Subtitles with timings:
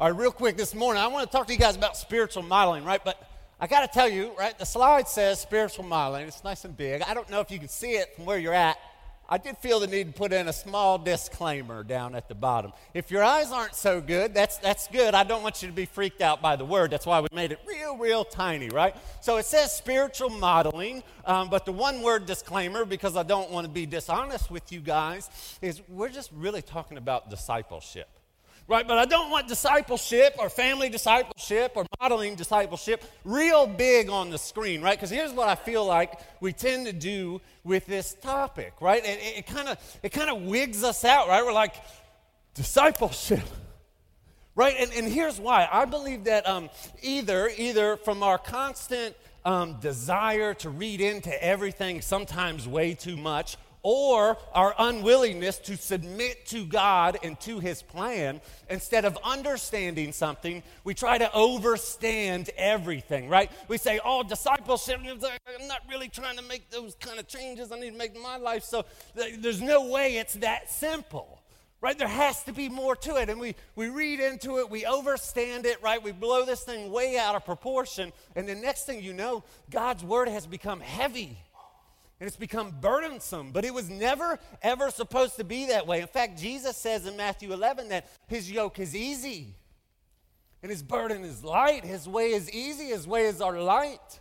[0.00, 2.42] All right, real quick this morning, I want to talk to you guys about spiritual
[2.42, 3.04] modeling, right?
[3.04, 3.22] But
[3.60, 6.26] I got to tell you, right, the slide says spiritual modeling.
[6.26, 7.02] It's nice and big.
[7.02, 8.78] I don't know if you can see it from where you're at.
[9.28, 12.72] I did feel the need to put in a small disclaimer down at the bottom.
[12.94, 15.14] If your eyes aren't so good, that's, that's good.
[15.14, 16.90] I don't want you to be freaked out by the word.
[16.90, 18.96] That's why we made it real, real tiny, right?
[19.20, 23.66] So it says spiritual modeling, um, but the one word disclaimer, because I don't want
[23.66, 25.28] to be dishonest with you guys,
[25.60, 28.08] is we're just really talking about discipleship
[28.70, 28.86] right?
[28.86, 34.38] But I don't want discipleship or family discipleship or modeling discipleship real big on the
[34.38, 34.96] screen, right?
[34.96, 39.02] Because here's what I feel like we tend to do with this topic, right?
[39.04, 41.44] it kind of it kind of wigs us out, right?
[41.44, 41.74] We're like
[42.54, 43.40] discipleship.
[44.56, 45.66] Right, and, and here's why.
[45.70, 46.68] I believe that um,
[47.02, 53.56] either, either from our constant um, desire to read into everything, sometimes way too much,
[53.82, 58.40] or our unwillingness to submit to God and to His plan.
[58.68, 63.50] Instead of understanding something, we try to overstand everything, right?
[63.68, 67.78] We say, oh, discipleship, I'm not really trying to make those kind of changes I
[67.78, 71.38] need to make in my life, so there's no way it's that simple.
[71.82, 71.96] Right?
[71.96, 73.30] There has to be more to it.
[73.30, 76.02] And we, we read into it, we overstand it, right?
[76.02, 78.12] We blow this thing way out of proportion.
[78.36, 81.38] And the next thing you know, God's word has become heavy
[82.20, 83.50] and it's become burdensome.
[83.50, 86.02] But it was never, ever supposed to be that way.
[86.02, 89.54] In fact, Jesus says in Matthew 11 that his yoke is easy
[90.62, 91.84] and his burden is light.
[91.84, 94.20] His way is easy, his ways are light.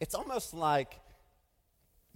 [0.00, 0.98] It's almost like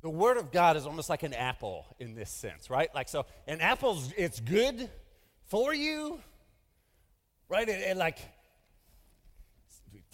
[0.03, 2.93] the word of God is almost like an apple in this sense, right?
[2.95, 4.91] Like, so an apple's, it's good
[5.45, 6.21] for you,
[7.49, 7.69] right?
[7.69, 8.19] And, and like,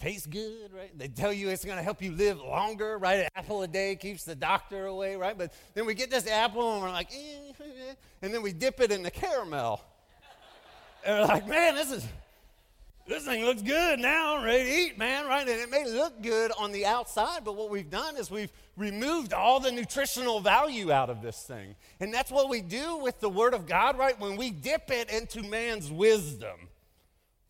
[0.03, 0.97] tastes good, right?
[0.97, 3.19] They tell you it's going to help you live longer, right?
[3.19, 5.37] An apple a day keeps the doctor away, right?
[5.37, 8.91] But then we get this apple and we're like, eh, and then we dip it
[8.91, 9.81] in the caramel.
[11.05, 12.05] And we're like, man, this is
[13.05, 15.47] this thing looks good now, I'm ready to eat, man, right?
[15.47, 19.33] And it may look good on the outside, but what we've done is we've removed
[19.33, 21.75] all the nutritional value out of this thing.
[21.99, 24.17] And that's what we do with the Word of God, right?
[24.17, 26.69] When we dip it into man's wisdom.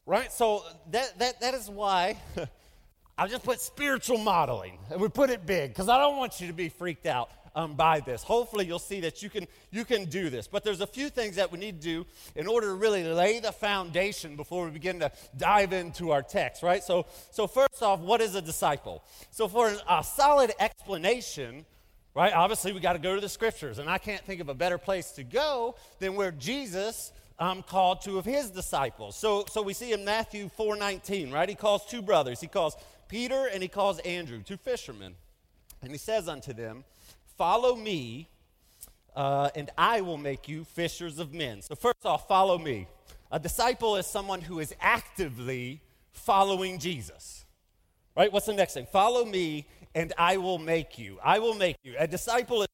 [0.05, 0.31] Right?
[0.31, 2.17] So that, that, that is why
[3.17, 4.77] I'll just put spiritual modeling.
[4.91, 7.75] And we put it big because I don't want you to be freaked out um,
[7.75, 8.23] by this.
[8.23, 10.47] Hopefully, you'll see that you can, you can do this.
[10.47, 12.05] But there's a few things that we need to do
[12.35, 16.63] in order to really lay the foundation before we begin to dive into our text,
[16.63, 16.83] right?
[16.83, 19.03] So, so first off, what is a disciple?
[19.31, 21.65] So, for a solid explanation,
[22.15, 23.79] right, obviously, we got to go to the scriptures.
[23.79, 28.01] And I can't think of a better place to go than where Jesus um, called
[28.01, 29.15] two of his disciples.
[29.15, 31.49] So, so we see in Matthew 4:19, right?
[31.49, 32.39] He calls two brothers.
[32.41, 32.75] He calls
[33.07, 35.15] Peter and he calls Andrew, two fishermen.
[35.81, 36.85] And he says unto them,
[37.37, 38.29] Follow me,
[39.15, 41.61] uh, and I will make you fishers of men.
[41.61, 42.87] So, first off, follow me.
[43.31, 47.45] A disciple is someone who is actively following Jesus.
[48.15, 48.31] Right?
[48.31, 48.85] What's the next thing?
[48.91, 51.19] Follow me, and I will make you.
[51.23, 51.95] I will make you.
[51.97, 52.67] A disciple is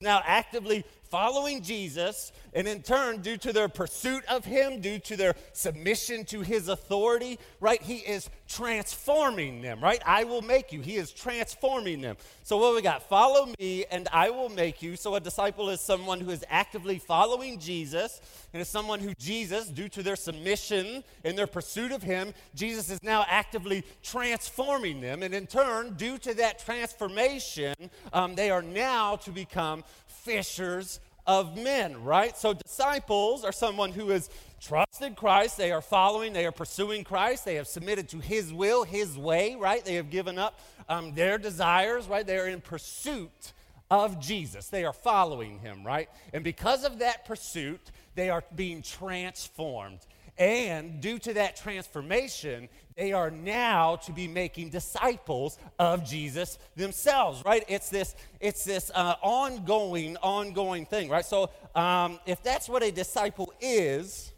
[0.00, 5.16] now actively following Jesus, and in turn, due to their pursuit of Him, due to
[5.16, 10.02] their submission to His authority, right, He is transforming them, right?
[10.06, 10.80] I will make you.
[10.80, 12.16] He is transforming them.
[12.42, 13.02] So, what we got?
[13.08, 14.96] Follow me, and I will make you.
[14.96, 18.20] So, a disciple is someone who is actively following Jesus,
[18.52, 22.90] and is someone who Jesus, due to their submission and their pursuit of Him, Jesus
[22.90, 25.22] is now actively transforming them.
[25.22, 27.74] And in turn, due to that transformation,
[28.12, 29.84] um, they are now to become
[30.24, 32.36] fishers of men, right?
[32.36, 34.28] So disciples are someone who has
[34.60, 38.84] trusted Christ, they are following, they are pursuing Christ, they have submitted to his will,
[38.84, 39.84] his way, right?
[39.84, 40.58] They have given up
[40.88, 42.26] um, their desires, right?
[42.26, 43.52] They are in pursuit
[43.90, 44.68] of Jesus.
[44.68, 46.08] They are following him, right?
[46.32, 47.80] And because of that pursuit,
[48.14, 50.00] they are being transformed.
[50.36, 57.42] And due to that transformation, they are now to be making disciples of Jesus themselves,
[57.44, 57.64] right?
[57.68, 61.24] It's this, it's this uh, ongoing, ongoing thing, right?
[61.24, 64.32] So um, if that's what a disciple is,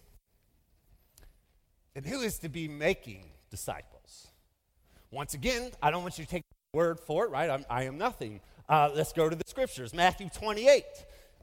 [1.95, 4.29] then who is to be making disciples?
[5.11, 6.43] Once again, I don't want you to take
[6.73, 7.51] word for it, right?
[7.51, 8.41] I'm, I am nothing.
[8.69, 9.95] Uh, let's go to the scriptures.
[9.95, 10.83] Matthew 28.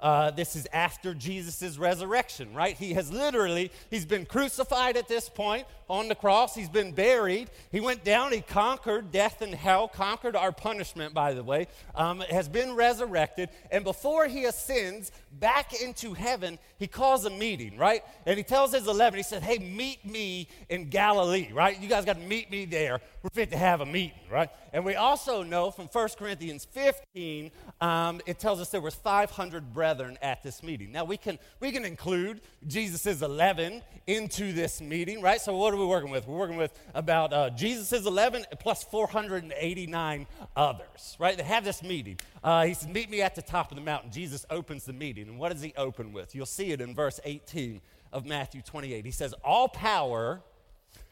[0.03, 2.75] Uh, this is after Jesus' resurrection, right?
[2.75, 6.53] He has literally, he's been crucified at this point on the cross.
[6.53, 7.49] He's been buried.
[7.71, 8.33] He went down.
[8.33, 13.47] He conquered death and hell, conquered our punishment, by the way, um, has been resurrected.
[13.71, 15.09] And before he ascends
[15.39, 18.03] back into heaven, he calls a meeting, right?
[18.25, 21.79] And he tells his 11, he said, hey, meet me in Galilee, right?
[21.79, 22.99] You guys got to meet me there.
[23.21, 24.49] We're fit to have a meeting, right?
[24.73, 27.51] And we also know from 1 Corinthians 15,
[27.81, 30.91] um, it tells us there was 500 brethren at this meeting.
[30.91, 35.39] Now, we can, we can include Jesus' 11 into this meeting, right?
[35.39, 36.27] So, what are we working with?
[36.27, 41.37] We're working with about uh, Jesus' 11 plus 489 others, right?
[41.37, 42.19] They have this meeting.
[42.43, 44.11] Uh, he says, Meet me at the top of the mountain.
[44.11, 45.27] Jesus opens the meeting.
[45.27, 46.35] And what does he open with?
[46.35, 47.81] You'll see it in verse 18
[48.11, 49.05] of Matthew 28.
[49.05, 50.41] He says, All power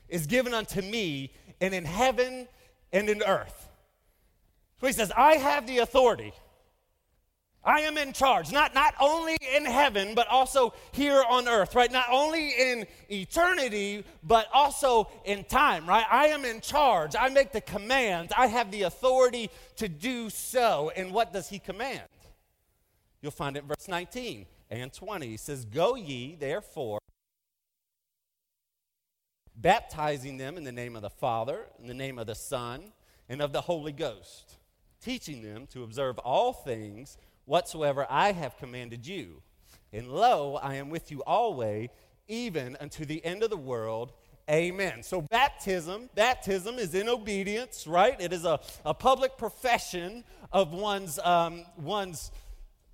[0.09, 1.31] is given unto me,
[1.61, 2.47] and in heaven
[2.91, 3.69] and in earth.
[4.81, 6.33] So he says, I have the authority.
[7.63, 11.91] I am in charge, not, not only in heaven, but also here on earth, right?
[11.91, 16.05] Not only in eternity, but also in time, right?
[16.09, 17.15] I am in charge.
[17.19, 18.33] I make the commands.
[18.35, 20.91] I have the authority to do so.
[20.95, 22.01] And what does he command?
[23.21, 25.27] You'll find it in verse 19 and 20.
[25.27, 26.97] He says, Go ye, therefore,
[29.55, 32.91] baptizing them in the name of the Father, in the name of the Son,
[33.29, 34.57] and of the Holy Ghost,
[34.99, 39.41] teaching them to observe all things whatsoever I have commanded you.
[39.93, 41.89] And lo, I am with you always,
[42.27, 44.13] even unto the end of the world.
[44.49, 45.03] Amen.
[45.03, 48.19] So, baptism, baptism is in obedience, right?
[48.19, 52.31] It is a, a public profession of one's, um, one's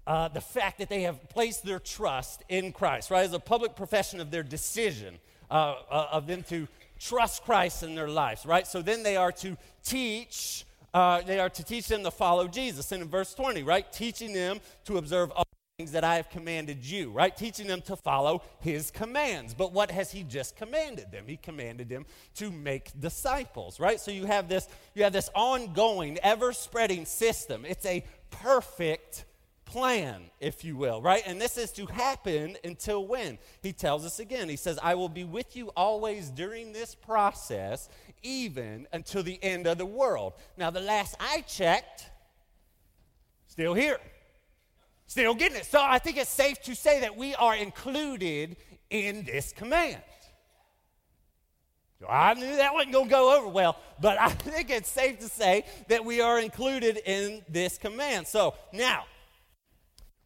[0.05, 3.25] uh, the fact that they have placed their trust in Christ, right?
[3.25, 6.67] As a public profession of their decision, uh, uh, of them to
[6.99, 8.67] trust Christ in their lives, right?
[8.67, 12.92] So then they are to teach uh, they are to teach them to follow Jesus.
[12.92, 13.92] And in verse 20, right?
[13.92, 15.44] Teaching them to observe all
[15.78, 17.38] things that I have commanded you, right?
[17.38, 19.54] Teaching them to follow his commands.
[19.54, 21.25] But what has he just commanded them?
[21.28, 22.07] He commanded them
[22.38, 24.00] to make disciples, right?
[24.00, 27.63] So you have this, you have this ongoing, ever-spreading system.
[27.63, 29.25] It's a perfect
[29.68, 31.22] plan, if you will, right?
[31.25, 33.38] And this is to happen until when?
[33.62, 34.50] He tells us again.
[34.50, 37.90] He says, I will be with you always during this process,
[38.24, 40.34] even until the end of the world.
[40.58, 42.10] Now, the last I checked,
[43.48, 44.00] still here,
[45.06, 45.66] still getting it.
[45.66, 48.58] So I think it's safe to say that we are included
[48.90, 50.02] in this command.
[52.08, 55.28] I knew that wasn't going to go over well, but I think it's safe to
[55.28, 58.28] say that we are included in this command.
[58.28, 59.06] So now,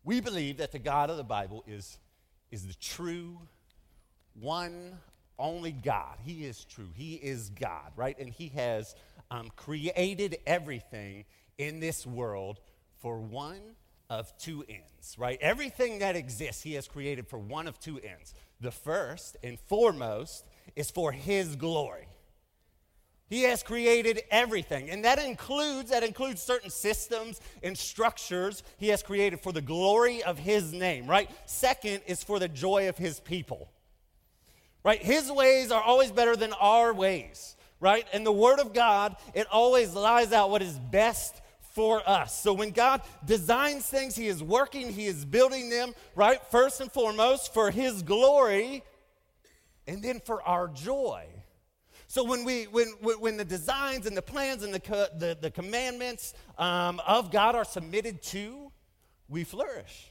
[0.03, 1.97] we believe that the God of the Bible is,
[2.51, 3.39] is the true,
[4.39, 4.97] one,
[5.37, 6.17] only God.
[6.23, 6.89] He is true.
[6.93, 8.17] He is God, right?
[8.17, 8.95] And He has
[9.29, 11.25] um, created everything
[11.57, 12.59] in this world
[12.99, 13.61] for one
[14.09, 15.37] of two ends, right?
[15.41, 18.33] Everything that exists, He has created for one of two ends.
[18.59, 20.45] The first and foremost
[20.75, 22.07] is for His glory.
[23.31, 24.89] He has created everything.
[24.89, 30.21] And that includes that includes certain systems and structures he has created for the glory
[30.21, 31.29] of his name, right?
[31.45, 33.69] Second is for the joy of his people.
[34.83, 35.01] Right?
[35.01, 38.05] His ways are always better than our ways, right?
[38.11, 42.37] And the word of God, it always lies out what is best for us.
[42.37, 46.41] So when God designs things, he is working, he is building them, right?
[46.51, 48.83] First and foremost for his glory
[49.87, 51.27] and then for our joy.
[52.11, 56.33] So when we when when the designs and the plans and the the, the commandments
[56.57, 58.69] um, of God are submitted to,
[59.29, 60.10] we flourish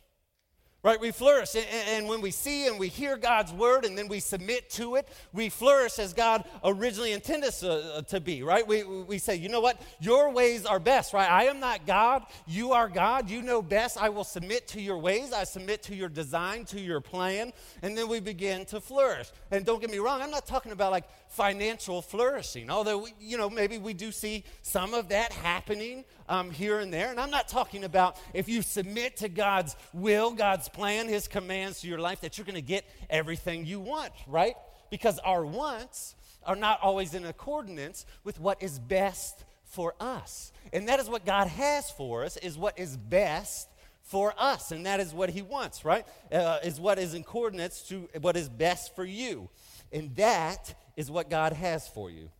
[0.82, 1.00] right?
[1.00, 1.55] We flourish.
[1.88, 5.06] And, when we see and we hear God's word and then we submit to it,
[5.32, 8.67] we flourish as God originally intended us uh, to be, right?
[8.67, 9.81] We, we say, you know what?
[10.00, 11.31] Your ways are best, right?
[11.31, 12.25] I am not God.
[12.47, 13.29] You are God.
[13.29, 13.99] You know best.
[14.00, 15.32] I will submit to your ways.
[15.32, 17.53] I submit to your design, to your plan.
[17.82, 19.31] And then we begin to flourish.
[19.50, 23.39] And don't get me wrong, I'm not talking about like financial flourishing, although, we, you
[23.39, 27.10] know, maybe we do see some of that happening um, here and there.
[27.10, 31.81] And I'm not talking about if you submit to God's will, God's plan, His commands
[31.81, 34.55] to your life, that you're going to get everything you want, right?
[34.91, 40.53] Because our wants are not always in accordance with what is best for us.
[40.72, 43.69] And that is what God has for us, is what is best
[44.03, 44.72] for us.
[44.72, 46.06] And that is what He wants, right?
[46.32, 49.48] Uh, is what is in coordinates to what is best for you.
[49.93, 52.31] And that is what God has for you.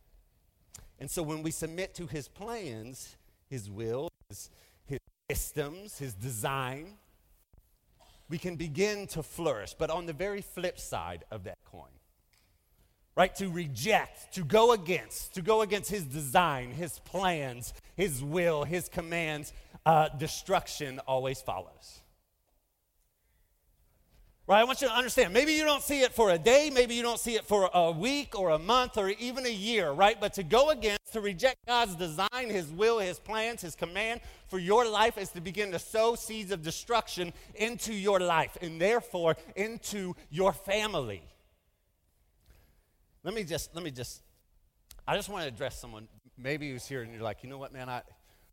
[0.99, 3.15] And so when we submit to His plans,
[3.51, 4.49] his will, his,
[4.85, 6.93] his systems, his design,
[8.31, 9.75] we can begin to flourish.
[9.77, 11.91] But on the very flip side of that coin,
[13.15, 18.63] right, to reject, to go against, to go against his design, his plans, his will,
[18.63, 19.51] his commands,
[19.85, 21.99] uh, destruction always follows.
[24.47, 24.59] Right?
[24.59, 25.33] I want you to understand.
[25.33, 27.91] Maybe you don't see it for a day, maybe you don't see it for a
[27.91, 30.19] week or a month or even a year, right?
[30.19, 34.21] But to go against, to reject God's design, His will, His plans, His command
[34.51, 38.81] for your life is to begin to sow seeds of destruction into your life and
[38.81, 41.23] therefore into your family.
[43.23, 44.21] Let me just, let me just,
[45.07, 46.09] I just want to address someone.
[46.37, 48.01] Maybe who's here and you're like, you know what, man, I,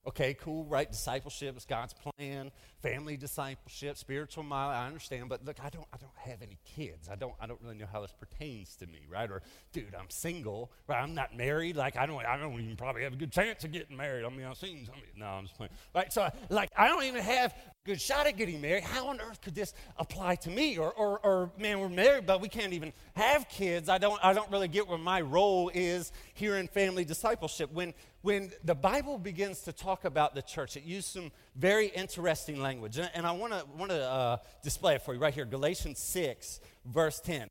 [0.08, 0.90] Okay, cool, right?
[0.90, 2.50] Discipleship is God's plan.
[2.80, 5.28] Family discipleship, spiritual mile, I understand.
[5.28, 7.10] But look, I don't, I don't have any kids.
[7.10, 9.30] I don't, I don't really know how this pertains to me, right?
[9.30, 11.02] Or, dude, I'm single, right?
[11.02, 11.76] I'm not married.
[11.76, 14.24] Like, I don't, I don't even probably have a good chance of getting married.
[14.24, 14.94] I mean, I've seen some.
[15.14, 15.72] No, I'm just playing.
[15.94, 16.10] Right?
[16.10, 18.84] So, like, I don't even have a good shot at getting married.
[18.84, 20.78] How on earth could this apply to me?
[20.78, 23.90] Or, or, or, man, we're married, but we can't even have kids.
[23.90, 27.70] I don't, I don't really get where my role is here in family discipleship.
[27.72, 32.60] When, when the Bible begins to talk about the church, it uses some very interesting
[32.60, 32.98] language.
[32.98, 35.98] And, and I want to want to uh, display it for you right here Galatians
[35.98, 37.48] 6, verse 10.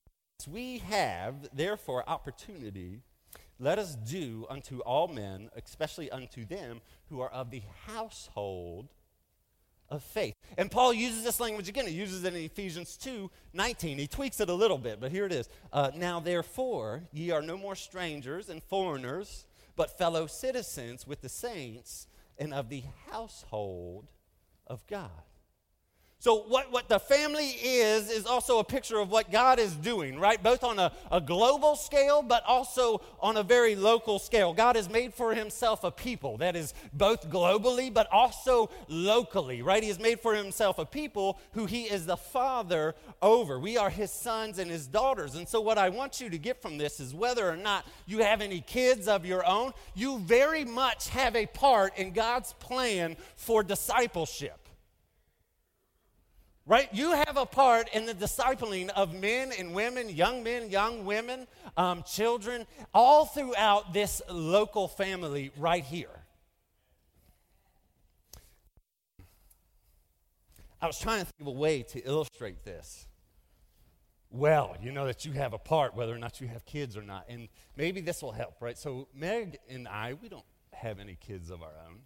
[0.48, 3.02] We have, therefore, opportunity.
[3.60, 8.90] Let us do unto all men, especially unto them who are of the household
[9.90, 10.36] of faith.
[10.58, 11.88] And Paul uses this language again.
[11.88, 13.98] He uses it in Ephesians 2 19.
[13.98, 15.50] He tweaks it a little bit, but here it is.
[15.74, 19.47] Uh, now, therefore, ye are no more strangers and foreigners,
[19.78, 22.08] but fellow citizens with the saints
[22.38, 24.12] and of the household
[24.66, 25.12] of God.
[26.20, 30.20] So, what, what the family is, is also a picture of what God is doing,
[30.20, 30.42] right?
[30.42, 34.52] Both on a, a global scale, but also on a very local scale.
[34.52, 39.84] God has made for himself a people that is both globally, but also locally, right?
[39.84, 43.60] He has made for himself a people who he is the father over.
[43.60, 45.36] We are his sons and his daughters.
[45.36, 48.24] And so, what I want you to get from this is whether or not you
[48.24, 53.18] have any kids of your own, you very much have a part in God's plan
[53.36, 54.67] for discipleship
[56.68, 56.90] right?
[56.94, 61.48] You have a part in the discipling of men and women, young men, young women,
[61.78, 66.10] um, children, all throughout this local family right here.
[70.82, 73.08] I was trying to think of a way to illustrate this.
[74.30, 77.02] Well, you know that you have a part, whether or not you have kids or
[77.02, 77.26] not.
[77.30, 77.48] And
[77.78, 78.78] maybe this will help, right?
[78.78, 82.02] So, Meg and I, we don't have any kids of our own.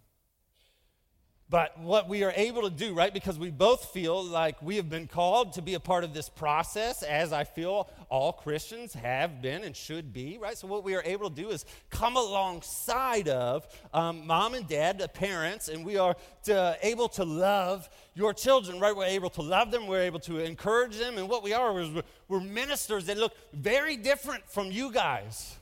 [1.52, 4.88] But what we are able to do, right, because we both feel like we have
[4.88, 9.42] been called to be a part of this process, as I feel all Christians have
[9.42, 10.56] been and should be, right?
[10.56, 14.98] So, what we are able to do is come alongside of um, mom and dad,
[14.98, 18.96] the parents, and we are to, able to love your children, right?
[18.96, 21.90] We're able to love them, we're able to encourage them, and what we are is
[21.90, 25.58] we're, we're ministers that look very different from you guys.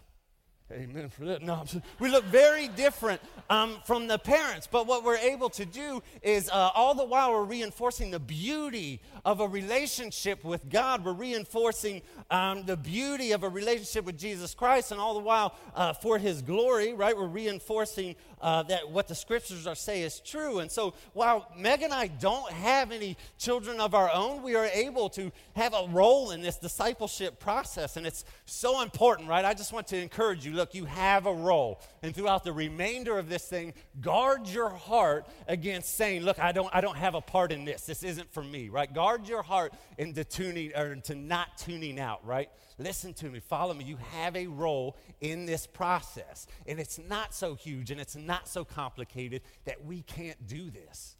[0.72, 1.42] Amen for that.
[1.42, 1.64] No,
[1.98, 6.48] we look very different um, from the parents, but what we're able to do is
[6.48, 11.04] uh, all the while we're reinforcing the beauty of a relationship with God.
[11.04, 15.56] We're reinforcing um, the beauty of a relationship with Jesus Christ, and all the while
[15.74, 17.16] uh, for His glory, right?
[17.16, 20.58] We're reinforcing uh, that what the scriptures are say is true.
[20.60, 24.66] And so while Meg and I don't have any children of our own, we are
[24.66, 29.44] able to have a role in this discipleship process, and it's so important, right?
[29.44, 31.80] I just want to encourage you look, you have a role.
[32.02, 36.70] And throughout the remainder of this thing, guard your heart against saying, look, I don't,
[36.74, 37.86] I don't have a part in this.
[37.86, 38.92] This isn't for me, right?
[38.92, 42.48] Guard your heart into tuning or into not tuning out, right?
[42.80, 43.84] Listen to me, follow me.
[43.84, 46.46] You have a role in this process.
[46.66, 51.16] And it's not so huge and it's not so complicated that we can't do this.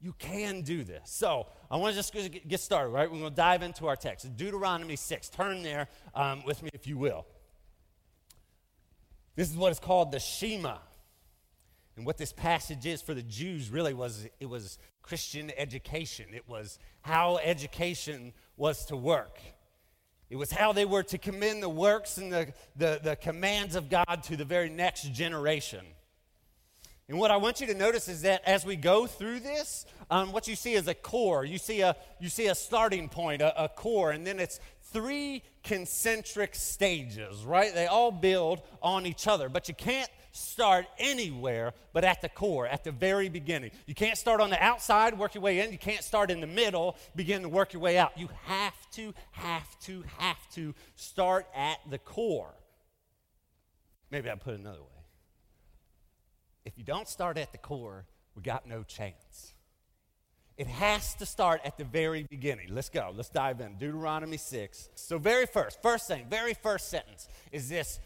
[0.00, 1.10] You can do this.
[1.10, 2.14] So I want to just
[2.46, 3.10] get started, right?
[3.10, 4.36] We're going to dive into our text.
[4.36, 5.28] Deuteronomy 6.
[5.30, 7.26] Turn there um, with me, if you will.
[9.34, 10.76] This is what is called the Shema.
[11.96, 16.26] And what this passage is for the Jews really was it was Christian education.
[16.34, 19.40] It was how education was to work.
[20.30, 23.88] It was how they were to commend the works and the, the, the commands of
[23.88, 25.84] God to the very next generation.
[27.08, 30.30] And what I want you to notice is that as we go through this, um,
[30.30, 31.42] what you see is a core.
[31.42, 34.60] You see a, you see a starting point, a, a core, and then it's
[34.92, 37.74] three concentric stages, right?
[37.74, 42.66] They all build on each other, but you can't start anywhere but at the core,
[42.66, 43.70] at the very beginning.
[43.86, 45.72] You can't start on the outside, work your way in.
[45.72, 48.16] You can't start in the middle, begin to work your way out.
[48.16, 52.54] You have to, have to, have to start at the core.
[54.10, 54.86] Maybe I put it another way.
[56.64, 59.54] If you don't start at the core, we got no chance.
[60.58, 62.74] It has to start at the very beginning.
[62.74, 63.12] Let's go.
[63.14, 63.78] Let's dive in.
[63.78, 64.88] Deuteronomy 6.
[64.96, 68.00] So, very first, first thing, very first sentence is this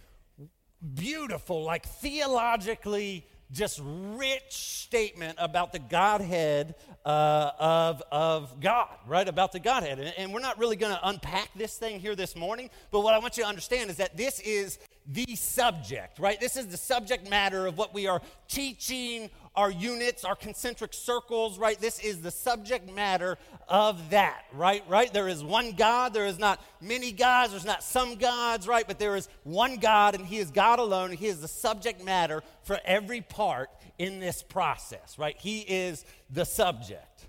[0.94, 6.74] beautiful, like theologically just rich statement about the Godhead
[7.04, 9.28] uh, of, of God, right?
[9.28, 9.98] About the Godhead.
[9.98, 13.14] And, and we're not really going to unpack this thing here this morning, but what
[13.14, 16.40] I want you to understand is that this is the subject, right?
[16.40, 21.58] This is the subject matter of what we are teaching our units, our concentric circles,
[21.58, 21.78] right?
[21.78, 23.36] This is the subject matter
[23.68, 24.82] of that, right?
[24.88, 25.12] Right?
[25.12, 26.14] There is one God.
[26.14, 27.52] There is not many gods.
[27.52, 28.86] There's not some gods, right?
[28.86, 31.10] But there is one God, and He is God alone.
[31.10, 35.36] And He is the subject matter for every part in this process, right?
[35.38, 37.28] He is the subject.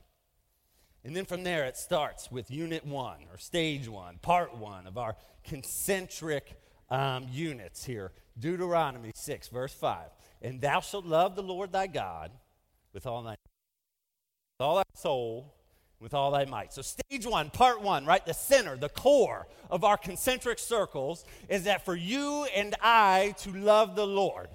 [1.03, 4.98] And then from there, it starts with unit one or stage one, part one of
[4.98, 6.58] our concentric
[6.89, 8.12] um, units here.
[8.39, 10.08] Deuteronomy 6, verse 5.
[10.43, 12.31] And thou shalt love the Lord thy God
[12.93, 15.53] with all thy, with all thy soul,
[16.01, 16.73] with all thy might.
[16.73, 18.23] So, stage one, part one, right?
[18.23, 23.53] The center, the core of our concentric circles is that for you and I to
[23.53, 24.50] love the Lord.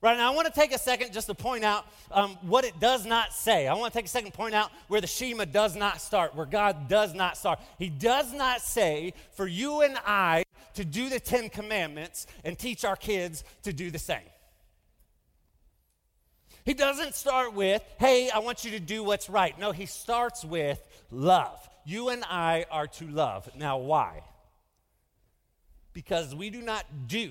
[0.00, 2.78] Right now, I want to take a second just to point out um, what it
[2.78, 3.66] does not say.
[3.66, 6.36] I want to take a second to point out where the Shema does not start,
[6.36, 7.58] where God does not start.
[7.78, 12.84] He does not say for you and I to do the Ten Commandments and teach
[12.84, 14.20] our kids to do the same.
[16.66, 19.56] He doesn't start with, hey, I want you to do what's right.
[19.56, 21.56] No, he starts with love.
[21.84, 23.48] You and I are to love.
[23.56, 24.24] Now, why?
[25.92, 27.30] Because we do not do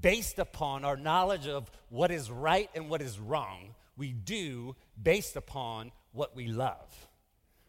[0.00, 3.74] based upon our knowledge of what is right and what is wrong.
[3.96, 7.08] We do based upon what we love.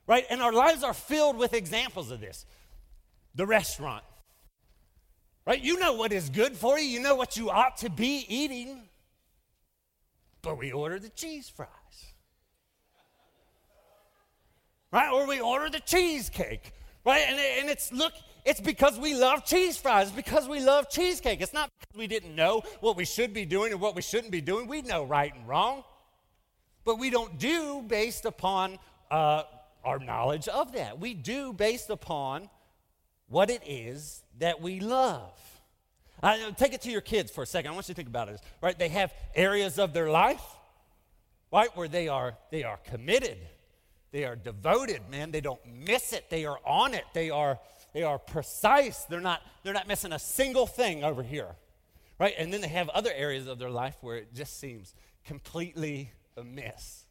[0.06, 0.26] Right?
[0.30, 2.46] And our lives are filled with examples of this.
[3.34, 4.04] The restaurant.
[5.48, 5.64] Right?
[5.64, 8.84] You know what is good for you, you know what you ought to be eating.
[10.42, 11.70] But we order the cheese fries.
[14.92, 15.12] Right?
[15.12, 16.72] Or we order the cheesecake.
[17.06, 17.24] Right?
[17.28, 18.14] And, and it's, look,
[18.46, 20.08] it's because we love cheese fries.
[20.08, 21.42] It's because we love cheesecake.
[21.42, 24.32] It's not because we didn't know what we should be doing and what we shouldn't
[24.32, 24.68] be doing.
[24.68, 25.84] We know right and wrong.
[26.86, 28.80] But we don't do based upon
[29.12, 29.44] uh,
[29.84, 31.00] our knowledge of that.
[31.00, 32.50] We do based upon
[33.28, 35.59] what it is that we love.
[36.22, 37.72] Uh, take it to your kids for a second.
[37.72, 38.42] I want you to think about it.
[38.62, 38.78] Right?
[38.78, 40.44] They have areas of their life,
[41.52, 43.38] right, where they are they are committed,
[44.12, 45.02] they are devoted.
[45.10, 46.30] Man, they don't miss it.
[46.30, 47.06] They are on it.
[47.14, 47.60] They are
[47.94, 49.04] they are precise.
[49.04, 51.56] They're not they're not missing a single thing over here,
[52.20, 52.34] right?
[52.38, 54.94] And then they have other areas of their life where it just seems
[55.26, 57.06] completely amiss.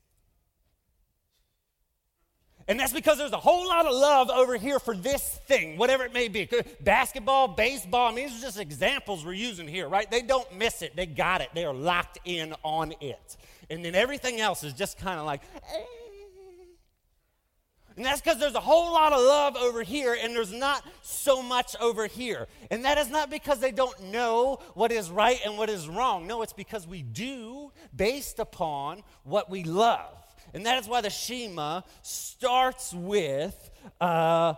[2.68, 6.04] And that's because there's a whole lot of love over here for this thing, whatever
[6.04, 6.50] it may be.
[6.82, 10.08] Basketball, baseball, I mean, these are just examples we're using here, right?
[10.10, 10.94] They don't miss it.
[10.94, 11.48] They got it.
[11.54, 13.36] They are locked in on it.
[13.70, 15.40] And then everything else is just kind of like,
[15.72, 15.84] eh.
[17.96, 21.42] And that's because there's a whole lot of love over here and there's not so
[21.42, 22.46] much over here.
[22.70, 26.28] And that is not because they don't know what is right and what is wrong.
[26.28, 30.27] No, it's because we do based upon what we love.
[30.54, 34.54] And that is why the Shema starts with uh,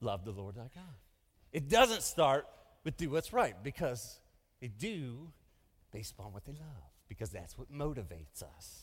[0.00, 0.84] love the Lord thy God.
[1.52, 2.46] It doesn't start
[2.84, 4.18] with do what's right because
[4.60, 5.30] they do
[5.92, 8.81] based upon what they love, because that's what motivates us.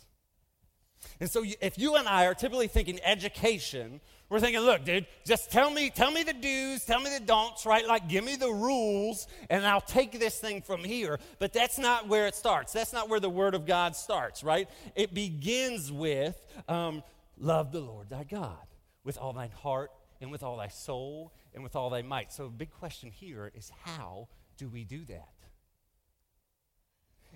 [1.19, 5.51] And so if you and I are typically thinking education, we're thinking, look, dude, just
[5.51, 7.85] tell me, tell me the do's, tell me the don'ts, right?
[7.87, 11.19] Like give me the rules and I'll take this thing from here.
[11.39, 12.71] But that's not where it starts.
[12.71, 14.69] That's not where the word of God starts, right?
[14.95, 17.03] It begins with um,
[17.37, 18.57] love the Lord thy God
[19.03, 22.31] with all thine heart and with all thy soul and with all thy might.
[22.31, 25.29] So, big question here is how do we do that?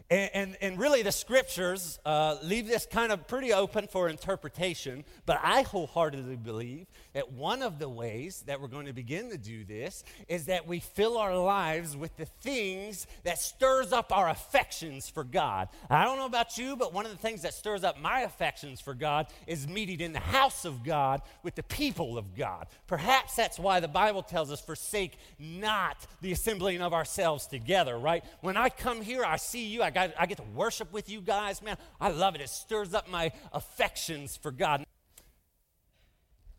[0.09, 5.05] And, and, and, really, the scriptures uh, leave this kind of pretty open for interpretation,
[5.25, 9.37] but I wholeheartedly believe that one of the ways that we're going to begin to
[9.37, 14.29] do this is that we fill our lives with the things that stirs up our
[14.29, 15.69] affections for God.
[15.89, 18.81] I don't know about you, but one of the things that stirs up my affections
[18.81, 22.67] for God is meeting in the house of God with the people of God.
[22.87, 28.23] Perhaps that's why the Bible tells us, forsake not the assembling of ourselves together, right?
[28.41, 31.21] When I come here, I see you, I, got, I get to worship with you
[31.21, 31.77] guys, man.
[32.01, 32.41] I love it.
[32.41, 34.85] It stirs up my affections for God.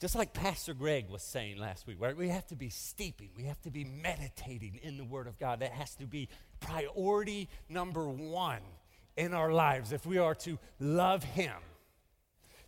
[0.05, 2.15] Just like Pastor Greg was saying last week, right?
[2.15, 5.61] We have to be steeping, we have to be meditating in the Word of God.
[5.61, 6.29] That has to be
[6.61, 8.61] priority number one
[9.17, 11.55] in our lives if we are to love Him.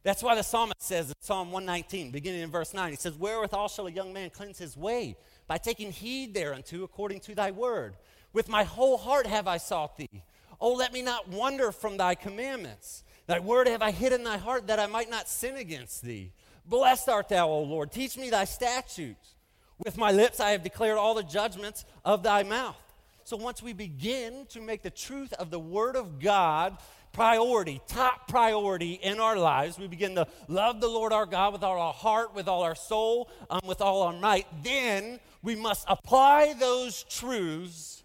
[0.03, 3.69] That's why the psalmist says in Psalm 119, beginning in verse 9, he says, Wherewithal
[3.69, 5.15] shall a young man cleanse his way?
[5.47, 7.99] By taking heed thereunto according to thy word.
[8.33, 10.23] With my whole heart have I sought thee.
[10.59, 13.05] Oh, let me not wander from thy commandments.
[13.27, 16.33] Thy word have I hid in thy heart that I might not sin against thee.
[16.67, 17.93] Blessed art thou, O Lord.
[17.93, 19.35] Teach me thy statutes.
[19.79, 22.77] With my lips I have declared all the judgments of thy mouth.
[23.25, 26.79] So once we begin to make the truth of the Word of God
[27.13, 31.63] priority, top priority in our lives, we begin to love the Lord our God with
[31.63, 35.85] all our heart, with all our soul, um, with all our might, then we must
[35.89, 38.05] apply those truths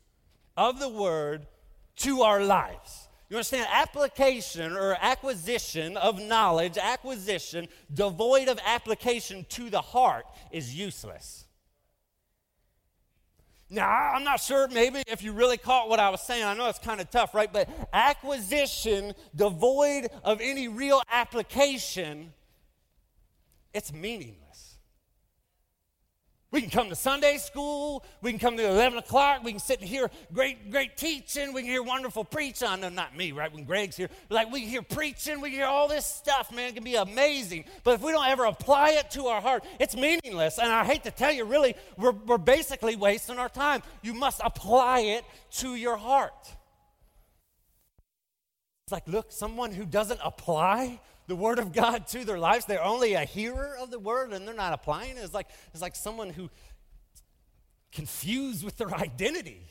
[0.56, 1.46] of the Word
[1.98, 3.01] to our lives.
[3.32, 3.70] You understand?
[3.72, 11.46] Application or acquisition of knowledge, acquisition devoid of application to the heart is useless.
[13.70, 16.44] Now, I'm not sure maybe if you really caught what I was saying.
[16.44, 17.52] I know it's kind of tough, right?
[17.52, 22.34] But acquisition devoid of any real application,
[23.74, 24.41] it's meaningless.
[26.52, 28.04] We can come to Sunday school.
[28.22, 29.42] We can come to 11 o'clock.
[29.42, 31.54] We can sit and hear great, great teaching.
[31.54, 32.68] We can hear wonderful preaching.
[32.68, 33.52] I know not me, right?
[33.54, 35.40] When Greg's here, like we hear preaching.
[35.40, 36.70] We hear all this stuff, man.
[36.70, 37.64] It can be amazing.
[37.86, 40.60] But if we don't ever apply it to our heart, it's meaningless.
[40.60, 43.82] And I hate to tell you, really, we're, we're basically wasting our time.
[44.02, 46.34] You must apply it to your heart.
[48.86, 51.00] It's like, look, someone who doesn't apply
[51.32, 52.66] the word of God to their lives.
[52.66, 55.22] They're only a hearer of the word and they're not applying it.
[55.22, 56.50] It's like, it's like someone who
[57.94, 59.62] confused with their identity.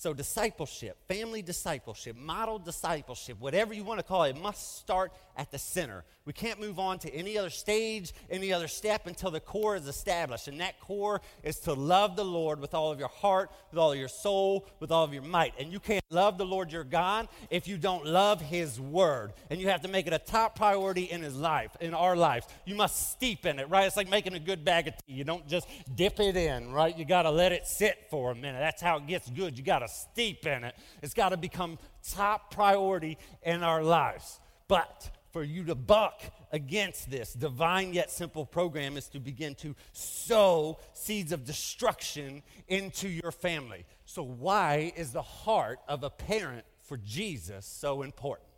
[0.00, 5.50] So, discipleship, family discipleship, model discipleship, whatever you want to call it, must start at
[5.50, 6.04] the center.
[6.24, 9.88] We can't move on to any other stage, any other step until the core is
[9.88, 10.46] established.
[10.46, 13.92] And that core is to love the Lord with all of your heart, with all
[13.92, 15.54] of your soul, with all of your might.
[15.58, 19.32] And you can't love the Lord your God if you don't love His Word.
[19.50, 22.46] And you have to make it a top priority in His life, in our lives.
[22.66, 23.86] You must steep in it, right?
[23.86, 25.14] It's like making a good bag of tea.
[25.14, 26.96] You don't just dip it in, right?
[26.96, 28.60] You got to let it sit for a minute.
[28.60, 29.56] That's how it gets good.
[29.56, 30.74] You got to steep in it.
[31.02, 34.40] It's got to become top priority in our lives.
[34.68, 36.22] But for you to buck
[36.52, 43.08] against this divine yet simple program is to begin to sow seeds of destruction into
[43.08, 43.84] your family.
[44.04, 48.48] So, why is the heart of a parent for Jesus so important?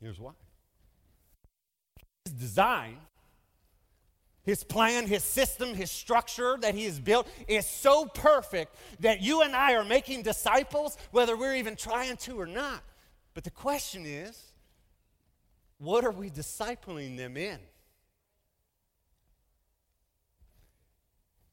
[0.00, 0.32] Here's why
[2.24, 2.98] His design,
[4.48, 9.42] his plan, his system, his structure that he has built is so perfect that you
[9.42, 12.82] and I are making disciples, whether we're even trying to or not.
[13.34, 14.42] But the question is,
[15.76, 17.58] what are we discipling them in?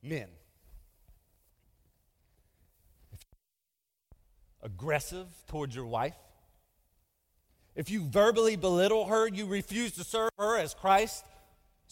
[0.01, 0.29] Men.
[4.63, 6.15] Aggressive towards your wife.
[7.75, 11.25] If you verbally belittle her, you refuse to serve her as Christ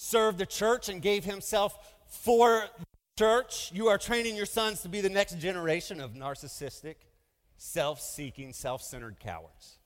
[0.04, 2.86] served the church and gave himself for the
[3.18, 6.96] church, you are training your sons to be the next generation of narcissistic,
[7.58, 9.78] self seeking, self centered cowards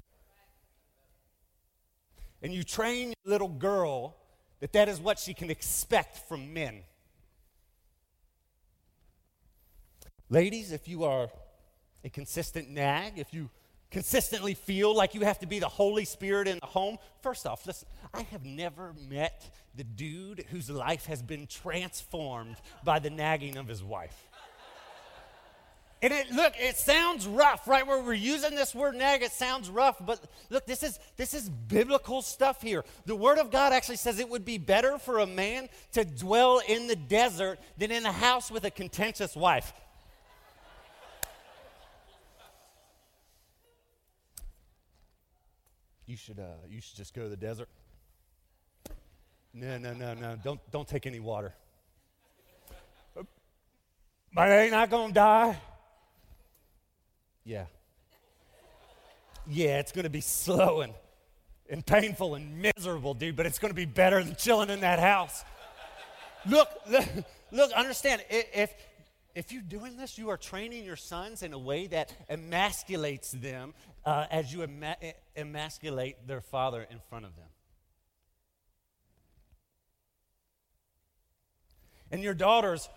[2.42, 4.16] and you train your little girl
[4.60, 6.82] that that is what she can expect from men.
[10.30, 11.30] Ladies, if you are
[12.04, 13.50] a consistent nag, if you
[13.92, 17.66] consistently feel like you have to be the Holy Spirit in the home, first off,
[17.66, 23.58] listen, I have never met the dude whose life has been transformed by the nagging
[23.58, 24.28] of his wife.
[26.02, 27.86] And it, look, it sounds rough, right?
[27.86, 31.50] Where we're using this word nag, it sounds rough, but look, this is this is
[31.50, 32.86] biblical stuff here.
[33.08, 36.62] The Word of God actually says it would be better for a man to dwell
[36.68, 39.74] in the desert than in a house with a contentious wife.
[46.08, 47.68] You should, uh, you should just go to the desert.
[49.54, 50.38] No, no, no, no.
[50.42, 51.54] Don't, don't take any water.
[53.14, 55.58] But I ain't not gonna die.
[57.44, 57.66] Yeah.
[59.50, 60.94] Yeah, it's going to be slow and,
[61.70, 65.00] and painful and miserable, dude, but it's going to be better than chilling in that
[65.00, 65.46] house.
[66.46, 67.06] look, look,
[67.52, 68.74] look, understand, if,
[69.38, 73.76] if you're doing this, you are training your sons in a way that emasculates them
[74.04, 74.98] uh, as you ema-
[75.36, 77.46] emasculate their father in front of them.
[82.10, 82.90] And your daughters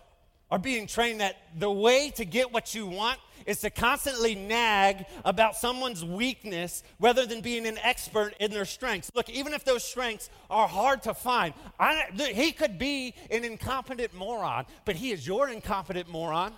[0.51, 5.05] are being trained that the way to get what you want is to constantly nag
[5.25, 9.09] about someone's weakness rather than being an expert in their strengths.
[9.15, 14.13] Look, even if those strengths are hard to find, I, he could be an incompetent
[14.13, 16.53] moron, but he is your incompetent moron.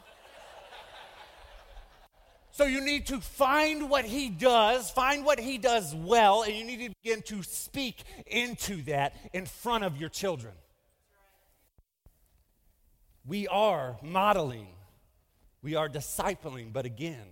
[2.51, 6.63] So you need to find what he does, find what he does well, and you
[6.63, 10.53] need to begin to speak into that in front of your children.
[13.25, 14.67] We are modeling,
[15.61, 17.25] we are discipling, but again,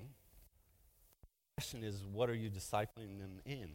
[1.21, 3.71] the question is what are you discipling them in?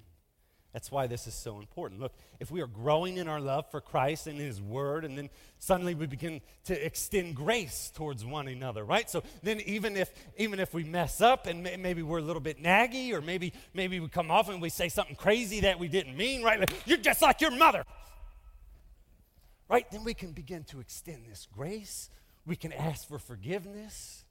[0.73, 2.01] That's why this is so important.
[2.01, 5.31] Look, if we are growing in our love for Christ and His Word, and then
[5.59, 9.09] suddenly we begin to extend grace towards one another, right?
[9.09, 12.43] So then, even if even if we mess up and may, maybe we're a little
[12.43, 15.89] bit naggy, or maybe maybe we come off and we say something crazy that we
[15.89, 16.61] didn't mean, right?
[16.61, 17.83] Like, You're just like your mother
[19.69, 19.91] right?
[19.91, 22.11] Then we can begin to extend this grace.
[22.47, 24.25] We can ask for forgiveness,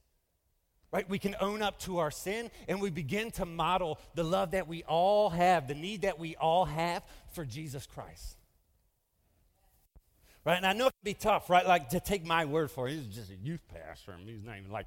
[0.91, 1.07] right?
[1.09, 4.67] We can own up to our sin and we begin to model the love that
[4.67, 8.37] we all have, the need that we all have for Jesus Christ.
[10.45, 10.57] Right?
[10.57, 11.67] And I know it can be tough, right?
[11.67, 12.93] Like to take my word for it.
[12.93, 14.15] He's just a youth pastor.
[14.23, 14.85] He's not even like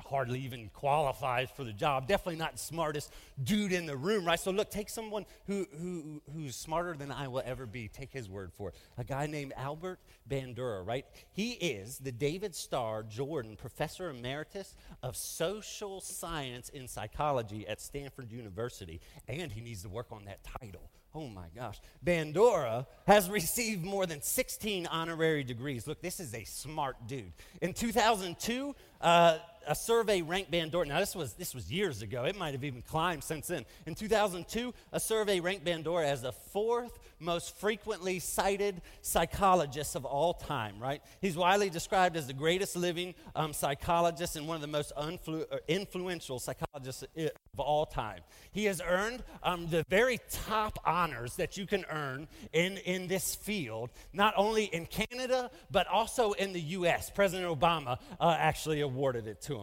[0.00, 2.08] hardly even qualifies for the job.
[2.08, 4.38] Definitely not the smartest dude in the room, right?
[4.38, 7.88] So look, take someone who, who, who's smarter than I will ever be.
[7.88, 8.74] Take his word for it.
[8.98, 11.04] A guy named Albert Bandura, right?
[11.32, 18.30] He is the David Starr Jordan Professor Emeritus of Social Science in Psychology at Stanford
[18.30, 20.90] University, and he needs to work on that title.
[21.14, 21.80] Oh my gosh.
[22.04, 25.86] Bandura has received more than 16 honorary degrees.
[25.86, 27.32] Look, this is a smart dude.
[27.60, 29.38] In 2002, uh,
[29.70, 30.84] a survey ranked Bandura.
[30.84, 32.24] Now, this was, this was years ago.
[32.24, 33.64] It might have even climbed since then.
[33.86, 40.34] In 2002, a survey ranked Bandura as the fourth most frequently cited psychologist of all
[40.34, 41.02] time, right?
[41.20, 45.46] He's widely described as the greatest living um, psychologist and one of the most influ-
[45.52, 48.20] uh, influential psychologists of all time.
[48.52, 53.34] He has earned um, the very top honors that you can earn in, in this
[53.34, 57.10] field, not only in Canada, but also in the U.S.
[57.10, 59.59] President Obama uh, actually awarded it to him.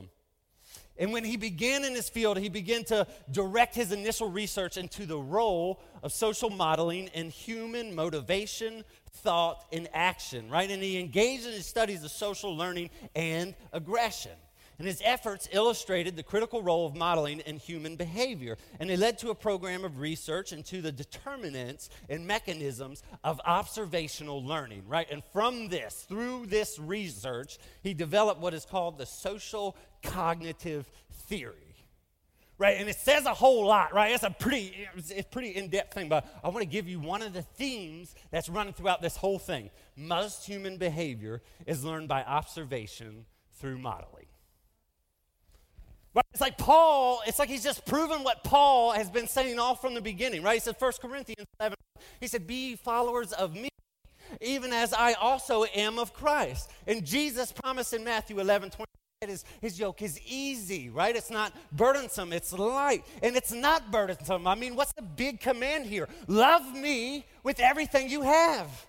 [1.00, 5.06] And when he began in this field, he began to direct his initial research into
[5.06, 10.70] the role of social modeling in human motivation, thought, and action, right?
[10.70, 14.32] And he engaged in his studies of social learning and aggression.
[14.80, 18.58] And his efforts illustrated the critical role of modeling in human behavior.
[18.80, 24.44] And they led to a program of research into the determinants and mechanisms of observational
[24.44, 25.08] learning, right?
[25.10, 31.56] And from this, through this research, he developed what is called the social cognitive theory.
[32.60, 34.14] Right, and it says a whole lot, right?
[34.14, 37.22] It's a pretty, it's a pretty in-depth thing, but I want to give you one
[37.22, 39.70] of the themes that's running throughout this whole thing.
[39.96, 43.26] Most human behavior is learned by observation
[43.60, 44.27] through modeling.
[46.18, 46.26] Right?
[46.32, 49.94] It's like Paul, it's like he's just proven what Paul has been saying all from
[49.94, 50.56] the beginning, right?
[50.56, 51.78] He said, 1 Corinthians 11,
[52.20, 53.70] he said, Be followers of me,
[54.42, 56.72] even as I also am of Christ.
[56.88, 58.86] And Jesus promised in Matthew 11, 20,
[59.28, 61.16] his, his yoke is easy, right?
[61.16, 63.04] It's not burdensome, it's light.
[63.22, 64.48] And it's not burdensome.
[64.48, 66.10] I mean, what's the big command here?
[66.26, 68.88] Love me with everything you have.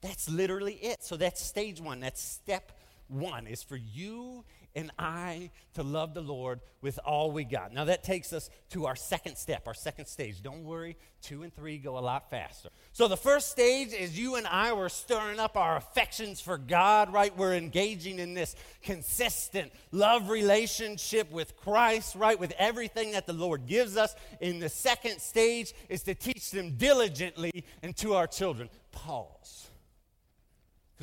[0.00, 1.04] That's literally it.
[1.04, 2.00] So that's stage one.
[2.00, 2.72] That's step
[3.06, 7.72] one, is for you and I to love the Lord with all we got.
[7.72, 10.42] Now, that takes us to our second step, our second stage.
[10.42, 12.70] Don't worry, two and three go a lot faster.
[12.92, 17.12] So, the first stage is you and I were stirring up our affections for God,
[17.12, 17.36] right?
[17.36, 22.38] We're engaging in this consistent love relationship with Christ, right?
[22.38, 24.14] With everything that the Lord gives us.
[24.40, 28.68] In the second stage is to teach them diligently and to our children.
[28.90, 29.70] Pause.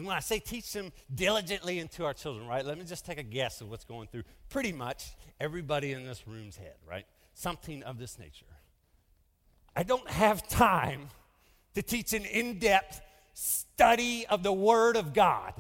[0.05, 3.23] When I say teach them diligently into our children, right, let me just take a
[3.23, 7.05] guess of what's going through pretty much everybody in this room's head, right?
[7.33, 8.45] Something of this nature.
[9.75, 11.09] I don't have time
[11.75, 13.01] to teach an in depth
[13.33, 15.53] study of the Word of God.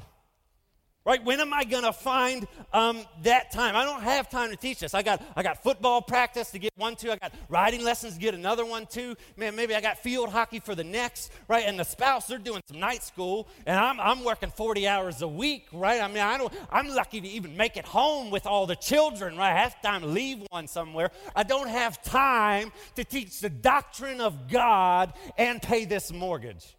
[1.09, 1.25] Right?
[1.25, 3.75] When am I going to find um, that time?
[3.75, 4.93] I don't have time to teach this.
[4.93, 7.09] I got, I got football practice to get one, two.
[7.09, 9.15] I got riding lessons to get another one, two.
[9.35, 11.65] Man, maybe I got field hockey for the next, right?
[11.65, 15.27] And the spouse, they're doing some night school, and I'm, I'm working 40 hours a
[15.27, 15.99] week, right?
[15.99, 19.35] I mean, I don't, I'm lucky to even make it home with all the children,
[19.35, 19.51] right?
[19.51, 21.09] I have time to leave one somewhere.
[21.35, 26.77] I don't have time to teach the doctrine of God and pay this mortgage.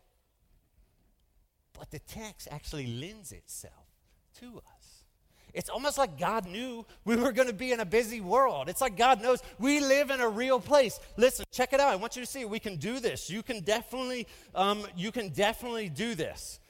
[1.77, 3.90] But the text actually lends itself
[4.39, 5.05] to us.
[5.53, 8.69] It's almost like God knew we were going to be in a busy world.
[8.69, 11.01] It's like God knows we live in a real place.
[11.17, 11.89] Listen, check it out.
[11.89, 13.29] I want you to see we can do this.
[13.29, 16.61] You can definitely, um, you can definitely do this.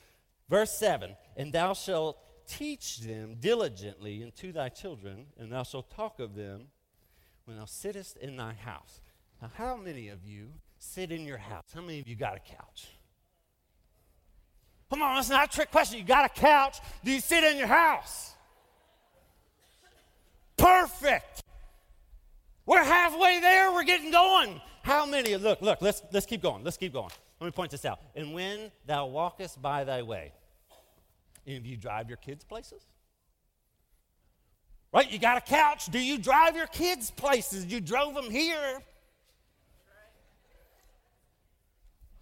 [0.48, 2.18] Verse seven, and thou shalt
[2.48, 6.68] teach them diligently unto thy children, and thou shalt talk of them
[7.44, 9.00] when thou sittest in thy house.
[9.40, 11.64] Now, how many of you sit in your house?
[11.74, 12.88] How many of you got a couch?
[14.90, 15.98] Come on, it's not a trick question.
[15.98, 16.78] You got a couch.
[17.04, 18.34] Do you sit in your house?
[20.56, 21.42] Perfect.
[22.66, 23.72] We're halfway there.
[23.72, 24.60] We're getting going.
[24.82, 25.36] How many?
[25.36, 26.64] Look, look, let's, let's keep going.
[26.64, 27.10] Let's keep going.
[27.40, 28.00] Let me point this out.
[28.16, 30.32] And when thou walkest by thy way,
[31.46, 32.82] any of you drive your kids places?
[34.92, 35.10] Right?
[35.10, 35.86] You got a couch.
[35.86, 37.66] Do you drive your kids places?
[37.66, 38.82] You drove them here.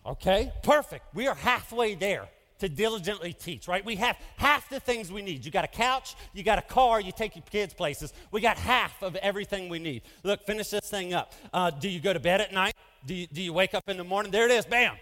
[0.05, 1.15] Okay, perfect.
[1.15, 2.29] We are halfway there
[2.59, 3.85] to diligently teach, right?
[3.85, 5.45] We have half the things we need.
[5.45, 8.13] You got a couch, you got a car, you take your kids places.
[8.31, 10.03] We got half of everything we need.
[10.23, 11.33] Look, finish this thing up.
[11.53, 12.75] Uh, do you go to bed at night?
[13.07, 14.33] Do you, do you wake up in the morning?
[14.33, 14.97] There it is, bam.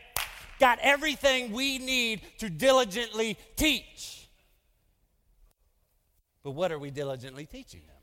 [0.58, 4.28] Got everything we need to diligently teach.
[6.42, 7.96] But what are we diligently teaching them?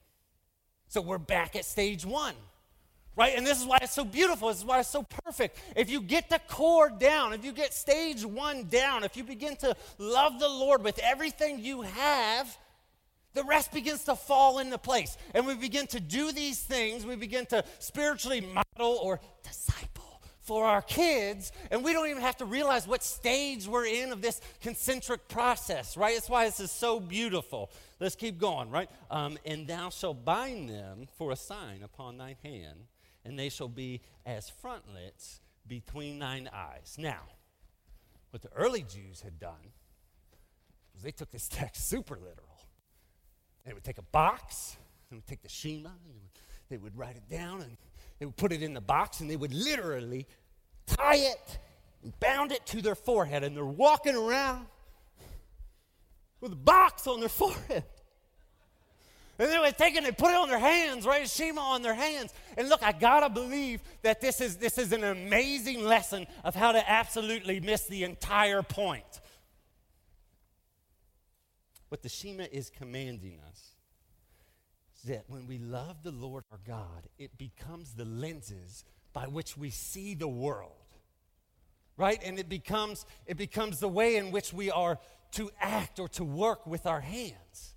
[0.87, 2.35] So we're back at stage one
[3.15, 3.33] right?
[3.37, 4.49] And this is why it's so beautiful.
[4.49, 5.59] This is why it's so perfect.
[5.75, 9.55] If you get the core down, if you get stage one down, if you begin
[9.57, 12.57] to love the Lord with everything you have,
[13.33, 15.17] the rest begins to fall into place.
[15.33, 20.65] And we begin to do these things, we begin to spiritually model or disciple for
[20.65, 24.41] our kids, and we don't even have to realize what stage we're in of this
[24.61, 26.15] concentric process, right?
[26.15, 27.71] That's why this is so beautiful.
[27.99, 28.89] Let's keep going, right?
[29.09, 32.79] Um, and thou shalt bind them for a sign upon thine hand,
[33.25, 36.95] and they shall be as frontlets between thine eyes.
[36.97, 37.21] Now,
[38.31, 39.71] what the early Jews had done
[40.93, 42.57] was they took this text super literal.
[43.65, 44.77] They would take a box,
[45.09, 46.29] they would take the Shema, and they would,
[46.69, 47.77] they would write it down, and
[48.19, 50.27] they would put it in the box, and they would literally
[50.85, 51.59] tie it
[52.03, 54.65] and bound it to their forehead, and they're walking around
[56.41, 57.85] with a box on their forehead.
[59.43, 61.29] And they would take it and put it on their hands, right?
[61.29, 62.33] Shema on their hands.
[62.55, 66.71] And look, I gotta believe that this is this is an amazing lesson of how
[66.71, 69.19] to absolutely miss the entire point.
[71.89, 73.75] What the Shema is commanding us
[74.95, 79.57] is that when we love the Lord our God, it becomes the lenses by which
[79.57, 80.71] we see the world.
[81.97, 82.21] Right?
[82.23, 84.99] And it becomes it becomes the way in which we are
[85.31, 87.73] to act or to work with our hands.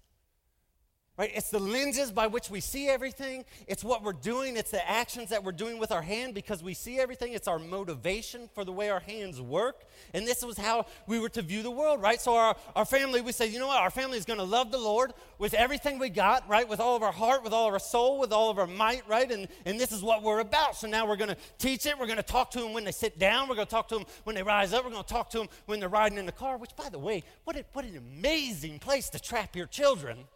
[1.18, 1.30] Right?
[1.34, 3.46] It's the lenses by which we see everything.
[3.66, 4.58] It's what we're doing.
[4.58, 7.32] It's the actions that we're doing with our hand because we see everything.
[7.32, 9.86] It's our motivation for the way our hands work.
[10.12, 12.20] And this was how we were to view the world, right?
[12.20, 13.80] So our, our family, we say, you know what?
[13.80, 16.68] Our family is going to love the Lord with everything we got, right?
[16.68, 19.08] With all of our heart, with all of our soul, with all of our might,
[19.08, 19.30] right?
[19.32, 20.76] And, and this is what we're about.
[20.76, 21.98] So now we're going to teach it.
[21.98, 23.48] We're going to talk to them when they sit down.
[23.48, 24.84] We're going to talk to them when they rise up.
[24.84, 26.98] We're going to talk to them when they're riding in the car, which, by the
[26.98, 30.26] way, what, a, what an amazing place to trap your children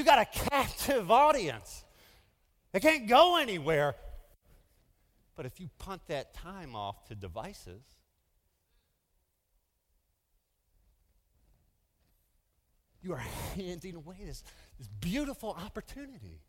[0.00, 1.84] you got a captive audience.
[2.72, 3.94] They can't go anywhere.
[5.36, 7.82] But if you punt that time off to devices,
[13.02, 13.18] you are
[13.54, 14.42] handing away this,
[14.78, 16.40] this beautiful opportunity.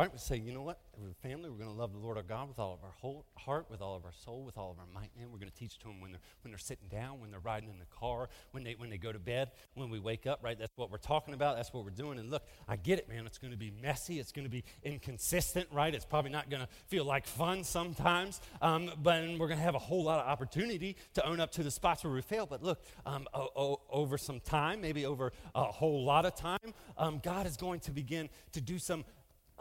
[0.00, 0.10] Right?
[0.10, 0.78] We say, you know what?
[0.96, 2.94] As a family, we're going to love the Lord our God with all of our
[3.02, 5.10] whole heart, with all of our soul, with all of our might.
[5.14, 7.40] Man, we're going to teach to them when they're, when they're sitting down, when they're
[7.40, 10.40] riding in the car, when they, when they go to bed, when we wake up,
[10.42, 10.58] right?
[10.58, 11.56] That's what we're talking about.
[11.56, 12.18] That's what we're doing.
[12.18, 13.26] And look, I get it, man.
[13.26, 14.18] It's going to be messy.
[14.18, 15.94] It's going to be inconsistent, right?
[15.94, 18.40] It's probably not going to feel like fun sometimes.
[18.62, 21.62] Um, but we're going to have a whole lot of opportunity to own up to
[21.62, 22.46] the spots where we fail.
[22.46, 26.58] But look, um, o- o- over some time, maybe over a whole lot of time,
[26.96, 29.04] um, God is going to begin to do some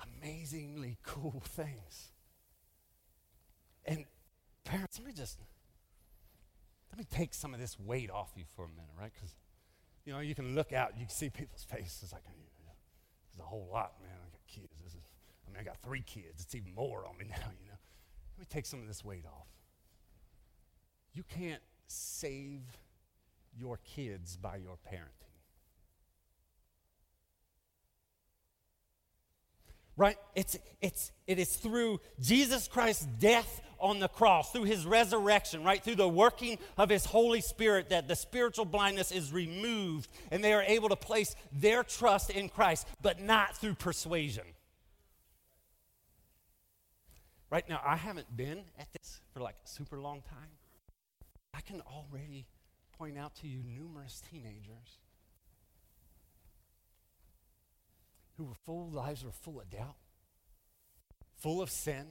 [0.04, 2.12] amazingly cool things.
[3.86, 4.06] And
[4.64, 5.40] parents, let me just
[6.92, 9.12] let me take some of this weight off you for a minute, right?
[9.14, 9.36] Because
[10.06, 12.24] you know you can look out, you can see people's faces like,
[13.40, 14.12] there's a whole lot, man.
[14.12, 14.76] I got kids.
[14.84, 15.02] This is,
[15.48, 16.44] I mean, I got three kids.
[16.44, 17.78] It's even more on me now, you know.
[18.38, 19.48] Let me take some of this weight off.
[21.14, 22.62] You can't save
[23.58, 25.29] your kids by your parenting.
[30.00, 30.16] Right?
[30.34, 35.84] It's, it's, it is through Jesus Christ's death on the cross, through his resurrection, right?
[35.84, 40.54] Through the working of his Holy Spirit that the spiritual blindness is removed and they
[40.54, 44.46] are able to place their trust in Christ, but not through persuasion.
[47.50, 50.50] Right now, I haven't been at this for like a super long time.
[51.54, 52.46] I can already
[52.98, 55.00] point out to you numerous teenagers
[58.40, 59.98] who were full, lives were full of doubt,
[61.36, 62.08] full of sin,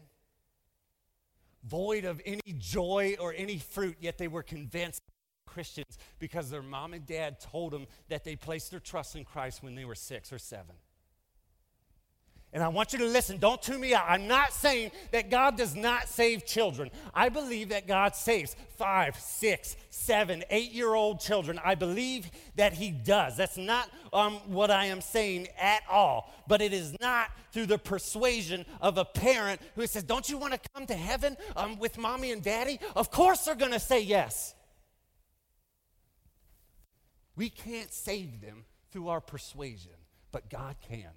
[1.64, 5.01] void of any joy or any fruit, yet they were convinced
[5.47, 9.62] Christians because their mom and dad told them that they placed their trust in Christ
[9.62, 10.77] when they were six or seven.
[12.51, 13.37] And I want you to listen.
[13.37, 14.07] Don't tune me out.
[14.09, 16.91] I'm not saying that God does not save children.
[17.13, 21.61] I believe that God saves five, six, seven, eight year old children.
[21.63, 23.37] I believe that He does.
[23.37, 26.33] That's not um, what I am saying at all.
[26.47, 30.55] But it is not through the persuasion of a parent who says, Don't you want
[30.55, 32.81] to come to heaven um, with mommy and daddy?
[32.97, 34.55] Of course they're going to say yes.
[37.37, 39.93] We can't save them through our persuasion,
[40.33, 41.11] but God can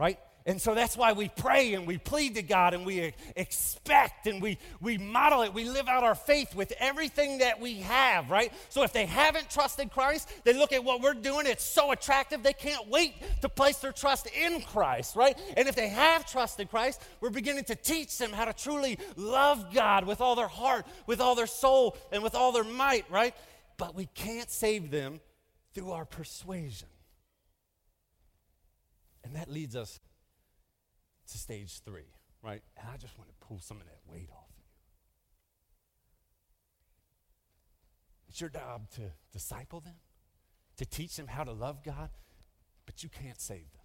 [0.00, 0.18] right?
[0.46, 4.40] And so that's why we pray and we plead to God and we expect and
[4.40, 5.52] we, we model it.
[5.52, 8.50] We live out our faith with everything that we have, right?
[8.70, 11.46] So if they haven't trusted Christ, they look at what we're doing.
[11.46, 15.38] It's so attractive, they can't wait to place their trust in Christ, right?
[15.58, 19.74] And if they have trusted Christ, we're beginning to teach them how to truly love
[19.74, 23.34] God with all their heart, with all their soul, and with all their might, right?
[23.80, 25.20] but we can't save them
[25.72, 26.89] through our persuasion.
[29.30, 30.00] And that leads us
[31.30, 32.62] to stage three, right?
[32.76, 34.64] And I just want to pull some of that weight off of you.
[38.28, 39.02] It's your job to
[39.32, 39.94] disciple them,
[40.78, 42.10] to teach them how to love God,
[42.86, 43.82] but you can't save them.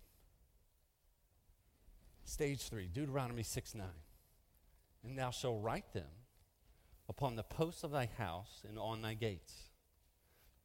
[2.24, 3.86] Stage three, Deuteronomy 6 9.
[5.04, 6.10] And thou shalt write them
[7.08, 9.54] upon the posts of thy house and on thy gates.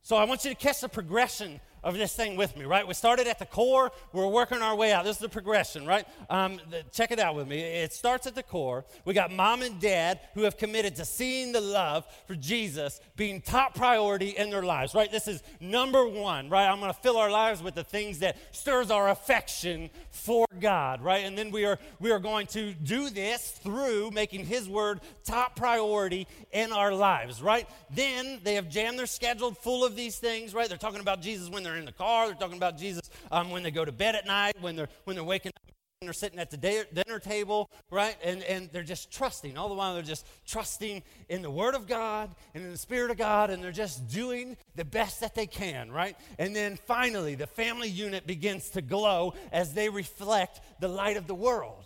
[0.01, 2.87] So I want you to catch the progression of this thing with me, right?
[2.87, 5.05] We started at the core, we're working our way out.
[5.05, 6.07] This is the progression, right?
[6.28, 7.61] Um, the, check it out with me.
[7.61, 8.85] It starts at the core.
[9.05, 13.41] We got mom and dad who have committed to seeing the love for Jesus being
[13.41, 15.11] top priority in their lives, right?
[15.11, 16.68] This is number one, right?
[16.68, 21.03] I'm going to fill our lives with the things that stirs our affection for God,
[21.03, 21.24] right?
[21.24, 25.57] And then we are we are going to do this through making His Word top
[25.57, 27.68] priority in our lives, right?
[27.91, 30.68] Then they have jammed their schedule full of these things, right?
[30.68, 32.27] They're talking about Jesus when they're they're in the car.
[32.27, 35.14] They're talking about Jesus um, when they go to bed at night, when they're, when
[35.14, 38.16] they're waking up, when they're sitting at the dinner table, right?
[38.25, 39.57] And, and they're just trusting.
[39.57, 43.11] All the while, they're just trusting in the Word of God and in the Spirit
[43.11, 46.16] of God, and they're just doing the best that they can, right?
[46.39, 51.27] And then finally, the family unit begins to glow as they reflect the light of
[51.27, 51.85] the world.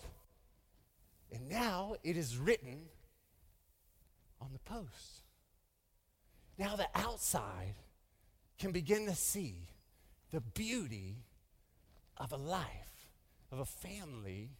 [1.32, 2.82] And now it is written
[4.40, 5.22] on the post.
[6.56, 7.74] Now the outside
[8.58, 9.66] can begin to see
[10.34, 11.14] the beauty
[12.16, 13.08] of a life,
[13.52, 14.50] of a family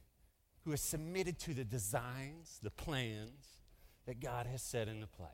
[0.65, 3.45] who is submitted to the designs, the plans
[4.07, 5.27] that God has set into play.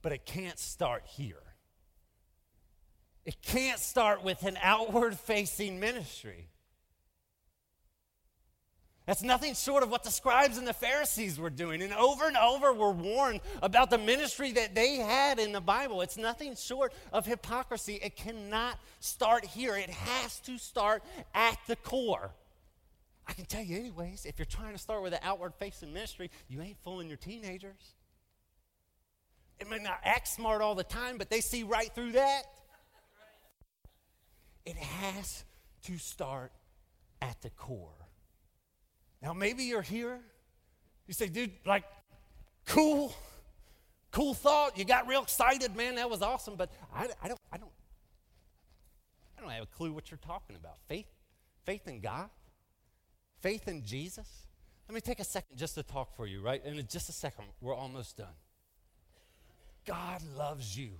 [0.00, 1.42] But it can't start here.
[3.26, 6.48] It can't start with an outward facing ministry.
[9.10, 11.82] That's nothing short of what the scribes and the Pharisees were doing.
[11.82, 16.00] And over and over, we're warned about the ministry that they had in the Bible.
[16.00, 17.98] It's nothing short of hypocrisy.
[18.00, 21.02] It cannot start here, it has to start
[21.34, 22.30] at the core.
[23.26, 26.30] I can tell you, anyways, if you're trying to start with an outward facing ministry,
[26.46, 27.96] you ain't fooling your teenagers.
[29.58, 32.42] It may not act smart all the time, but they see right through that.
[34.64, 35.44] It has
[35.86, 36.52] to start
[37.20, 37.99] at the core.
[39.22, 40.20] Now, maybe you're here.
[41.06, 41.84] You say, dude, like,
[42.66, 43.12] cool,
[44.12, 44.78] cool thought.
[44.78, 45.96] You got real excited, man.
[45.96, 46.54] That was awesome.
[46.56, 47.72] But I, I don't, I don't,
[49.36, 50.78] I don't have a clue what you're talking about.
[50.88, 51.06] Faith,
[51.64, 52.30] faith in God,
[53.40, 54.28] faith in Jesus.
[54.88, 56.60] Let me take a second just to talk for you, right?
[56.64, 58.34] And in just a second, we're almost done.
[59.86, 60.90] God loves you.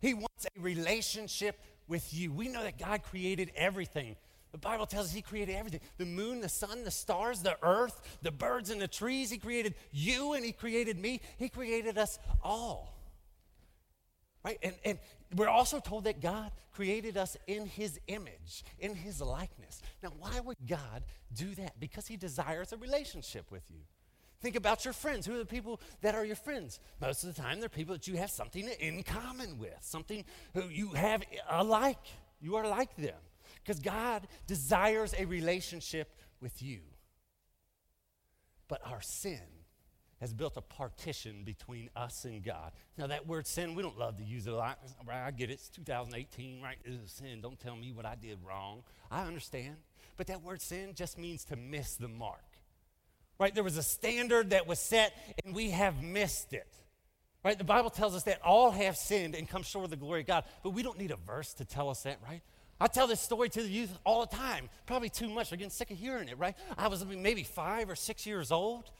[0.00, 2.32] He wants a relationship with you.
[2.32, 4.16] We know that God created everything.
[4.54, 8.00] The Bible tells us He created everything the moon, the sun, the stars, the earth,
[8.22, 9.28] the birds, and the trees.
[9.28, 11.20] He created you and He created me.
[11.38, 12.94] He created us all.
[14.44, 14.56] Right?
[14.62, 14.98] And, and
[15.34, 19.82] we're also told that God created us in His image, in His likeness.
[20.04, 21.02] Now, why would God
[21.34, 21.80] do that?
[21.80, 23.80] Because He desires a relationship with you.
[24.40, 25.26] Think about your friends.
[25.26, 26.78] Who are the people that are your friends?
[27.00, 30.68] Most of the time, they're people that you have something in common with, something who
[30.68, 31.98] you have alike.
[32.40, 33.16] You are like them
[33.64, 36.80] because God desires a relationship with you.
[38.68, 39.40] But our sin
[40.20, 42.72] has built a partition between us and God.
[42.96, 44.78] Now, that word sin, we don't love to use it a lot.
[45.10, 45.54] I get it.
[45.54, 46.76] It's 2018, right?
[46.84, 47.40] It's a sin.
[47.40, 48.82] Don't tell me what I did wrong.
[49.10, 49.76] I understand.
[50.16, 52.44] But that word sin just means to miss the mark.
[53.38, 53.54] Right?
[53.54, 55.12] There was a standard that was set,
[55.44, 56.72] and we have missed it.
[57.44, 57.58] Right?
[57.58, 60.26] The Bible tells us that all have sinned and come short of the glory of
[60.26, 60.44] God.
[60.62, 62.40] But we don't need a verse to tell us that, right?
[62.80, 65.50] I tell this story to the youth all the time, probably too much.
[65.50, 66.54] They're getting sick of hearing it, right?
[66.76, 68.90] I was maybe five or six years old.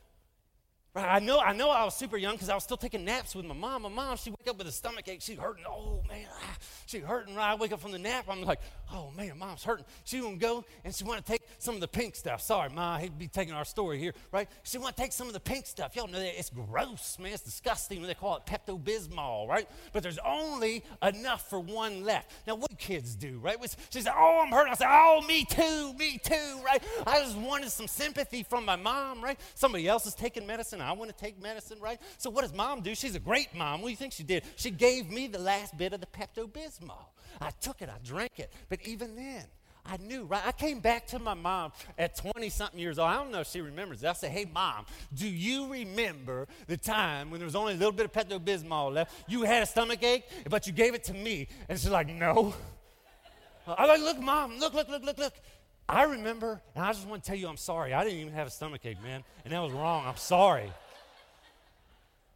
[0.95, 1.17] Right?
[1.17, 3.45] I know, I know I was super young because I was still taking naps with
[3.45, 3.83] my mom.
[3.83, 5.21] My mom, she wake up with a stomach ache.
[5.21, 5.65] She's hurting.
[5.69, 6.27] Oh, man.
[6.33, 7.35] Ah, she hurting.
[7.35, 7.51] Right?
[7.51, 8.27] I wake up from the nap.
[8.29, 8.61] I'm like,
[8.93, 9.85] oh, man, mom's hurting.
[10.05, 12.41] She to go and she want to take some of the pink stuff.
[12.41, 14.49] Sorry, ma, I hate to be taking our story here, right?
[14.63, 15.97] She want to take some of the pink stuff.
[15.97, 17.33] Y'all know that it's gross, man.
[17.33, 18.01] It's disgusting.
[18.03, 19.69] They call it Pepto-Bismol, right?
[19.93, 22.31] But there's only enough for one left.
[22.47, 23.57] Now, what kids do, right?
[23.91, 24.73] She said, oh, I'm hurting.
[24.73, 26.81] I said, oh, me too, me too, right?
[27.05, 29.41] I just wanted some sympathy from my mom, right?
[29.57, 30.84] Somebody else is taking medicine.
[30.85, 31.99] I want to take medicine, right?
[32.19, 32.95] So what does mom do?
[32.95, 33.81] She's a great mom.
[33.81, 34.45] What do you think she did?
[34.57, 37.07] She gave me the last bit of the Pepto Bismol.
[37.41, 38.53] I took it, I drank it.
[38.69, 39.45] But even then,
[39.87, 40.43] I knew, right?
[40.47, 43.09] I came back to my mom at 20 something years old.
[43.11, 44.03] I don't know if she remembers.
[44.03, 44.09] it.
[44.09, 47.93] I said, Hey, mom, do you remember the time when there was only a little
[47.93, 49.13] bit of Pepto Bismol left?
[49.29, 51.49] You had a stomach ache, but you gave it to me.
[51.69, 52.55] And she's like, No.
[53.67, 55.35] I'm like, Look, mom, look, look, look, look, look.
[55.89, 57.93] I remember, and I just want to tell you I'm sorry.
[57.93, 59.23] I didn't even have a stomach ache, man.
[59.45, 60.07] And that was wrong.
[60.07, 60.73] I'm sorry.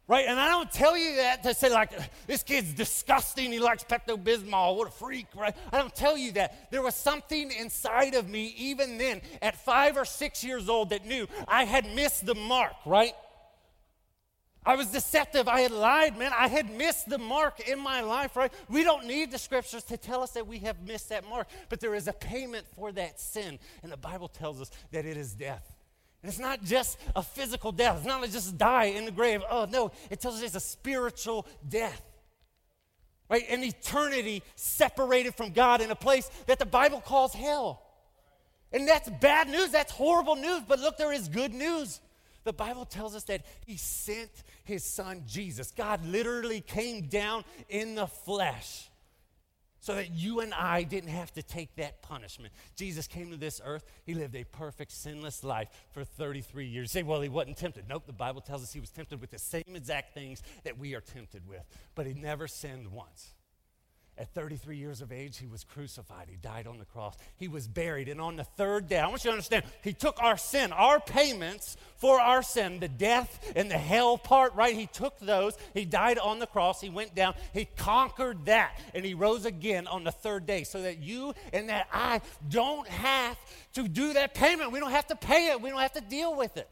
[0.07, 0.25] Right?
[0.27, 1.91] And I don't tell you that to say, like,
[2.25, 3.51] this kid's disgusting.
[3.51, 4.75] He likes Pepto Bismol.
[4.75, 5.55] What a freak, right?
[5.71, 6.71] I don't tell you that.
[6.71, 11.05] There was something inside of me, even then, at five or six years old, that
[11.05, 13.13] knew I had missed the mark, right?
[14.65, 15.47] I was deceptive.
[15.47, 16.31] I had lied, man.
[16.37, 18.51] I had missed the mark in my life, right?
[18.67, 21.79] We don't need the scriptures to tell us that we have missed that mark, but
[21.79, 23.57] there is a payment for that sin.
[23.83, 25.73] And the Bible tells us that it is death.
[26.21, 29.41] And it's not just a physical death, it's not just die in the grave.
[29.49, 32.01] Oh, no, it tells us it's a spiritual death.
[33.29, 33.45] Right?
[33.49, 37.81] An eternity separated from God in a place that the Bible calls hell.
[38.71, 42.01] And that's bad news, that's horrible news, but look, there is good news.
[42.43, 44.31] The Bible tells us that He sent
[44.63, 45.71] His Son Jesus.
[45.71, 48.89] God literally came down in the flesh
[49.81, 52.53] so that you and I didn't have to take that punishment.
[52.75, 53.85] Jesus came to this earth.
[54.05, 56.91] He lived a perfect, sinless life for 33 years.
[56.91, 57.85] Say, well, he wasn't tempted.
[57.87, 60.95] Nope, the Bible tells us he was tempted with the same exact things that we
[60.95, 61.63] are tempted with,
[61.95, 63.33] but he never sinned once.
[64.19, 66.27] At 33 years of age, he was crucified.
[66.29, 67.15] He died on the cross.
[67.37, 68.09] He was buried.
[68.09, 70.99] And on the third day, I want you to understand, he took our sin, our
[70.99, 74.75] payments for our sin, the death and the hell part, right?
[74.75, 75.57] He took those.
[75.73, 76.81] He died on the cross.
[76.81, 77.33] He went down.
[77.53, 78.77] He conquered that.
[78.93, 82.89] And he rose again on the third day so that you and that I don't
[82.89, 83.37] have
[83.75, 84.73] to do that payment.
[84.73, 85.61] We don't have to pay it.
[85.61, 86.67] We don't have to deal with it.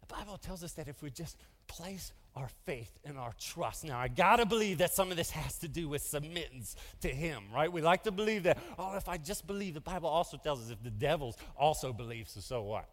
[0.00, 1.36] The Bible tells us that if we just
[1.68, 3.84] place our faith and our trust.
[3.84, 7.08] Now, I got to believe that some of this has to do with submittance to
[7.08, 7.72] Him, right?
[7.72, 10.70] We like to believe that, oh, if I just believe, the Bible also tells us
[10.70, 12.88] if the devils also believe, so so what?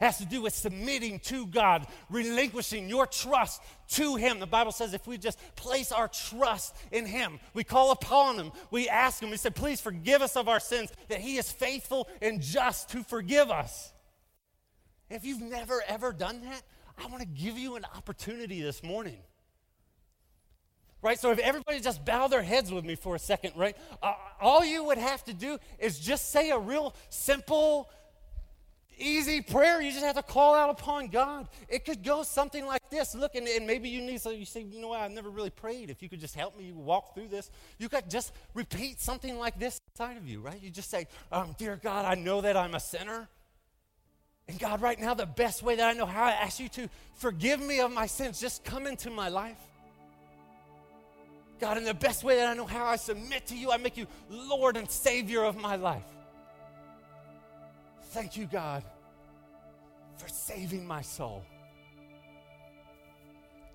[0.00, 4.40] It has to do with submitting to God, relinquishing your trust to Him.
[4.40, 8.52] The Bible says if we just place our trust in Him, we call upon Him,
[8.70, 12.08] we ask Him, we say, please forgive us of our sins, that He is faithful
[12.22, 13.92] and just to forgive us.
[15.10, 16.62] If you've never ever done that,
[17.02, 19.18] I want to give you an opportunity this morning.
[21.02, 21.18] Right?
[21.18, 23.74] So if everybody just bow their heads with me for a second, right?
[24.02, 27.88] Uh, all you would have to do is just say a real simple,
[28.98, 29.80] easy prayer.
[29.80, 31.48] You just have to call out upon God.
[31.70, 33.14] It could go something like this.
[33.14, 35.48] Look, and, and maybe you need, so you say, you know what, I've never really
[35.48, 35.88] prayed.
[35.88, 39.58] If you could just help me walk through this, you could just repeat something like
[39.58, 40.62] this inside of you, right?
[40.62, 43.30] You just say, um, Dear God, I know that I'm a sinner.
[44.50, 46.88] And God, right now, the best way that I know how, I ask you to
[47.14, 48.40] forgive me of my sins.
[48.40, 49.60] Just come into my life.
[51.60, 53.70] God, in the best way that I know how, I submit to you.
[53.70, 56.02] I make you Lord and Savior of my life.
[58.06, 58.82] Thank you, God,
[60.16, 61.44] for saving my soul.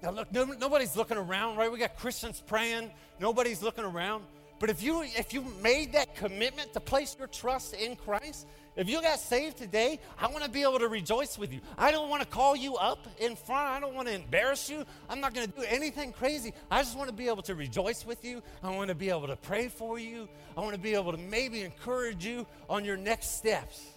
[0.03, 1.71] Now, look, no, nobody's looking around, right?
[1.71, 4.25] We got Christians praying, nobody's looking around.
[4.65, 8.89] But if you if you made that commitment to place your trust in Christ, if
[8.89, 11.59] you got saved today, I want to be able to rejoice with you.
[11.77, 13.69] I don't want to call you up in front.
[13.69, 14.83] I don't want to embarrass you.
[15.07, 16.51] I'm not going to do anything crazy.
[16.71, 18.41] I just want to be able to rejoice with you.
[18.63, 20.27] I want to be able to pray for you.
[20.57, 23.94] I want to be able to maybe encourage you on your next steps.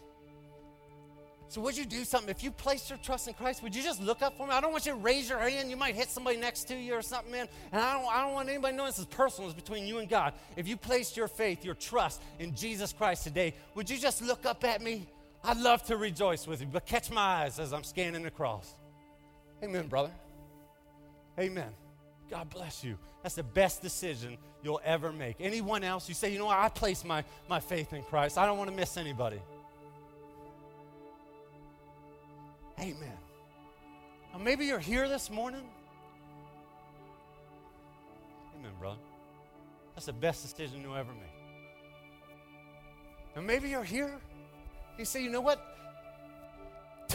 [1.50, 2.28] So would you do something?
[2.28, 4.52] If you placed your trust in Christ, would you just look up for me?
[4.52, 5.70] I don't want you to raise your hand.
[5.70, 7.48] You might hit somebody next to you or something, man.
[7.72, 9.48] And I don't, I don't want anybody knowing this is personal.
[9.48, 10.34] It's between you and God.
[10.56, 14.44] If you placed your faith, your trust in Jesus Christ today, would you just look
[14.44, 15.06] up at me?
[15.42, 18.74] I'd love to rejoice with you, but catch my eyes as I'm scanning the cross.
[19.62, 20.10] Amen, brother.
[21.38, 21.70] Amen.
[22.30, 22.98] God bless you.
[23.22, 25.36] That's the best decision you'll ever make.
[25.40, 28.36] Anyone else, you say, you know what, I place my, my faith in Christ.
[28.36, 29.40] I don't want to miss anybody.
[32.80, 33.18] Amen.
[34.32, 35.62] Now, maybe you're here this morning.
[38.58, 39.00] Amen, brother.
[39.94, 41.22] That's the best decision you'll ever made.
[43.34, 44.18] And maybe you're here.
[44.96, 45.60] You say, you know what?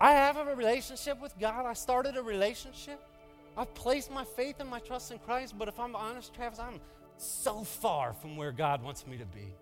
[0.00, 1.66] I have a relationship with God.
[1.66, 3.00] I started a relationship.
[3.56, 6.80] I've placed my faith and my trust in Christ, but if I'm honest, Travis, I'm
[7.16, 9.54] so far from where God wants me to be.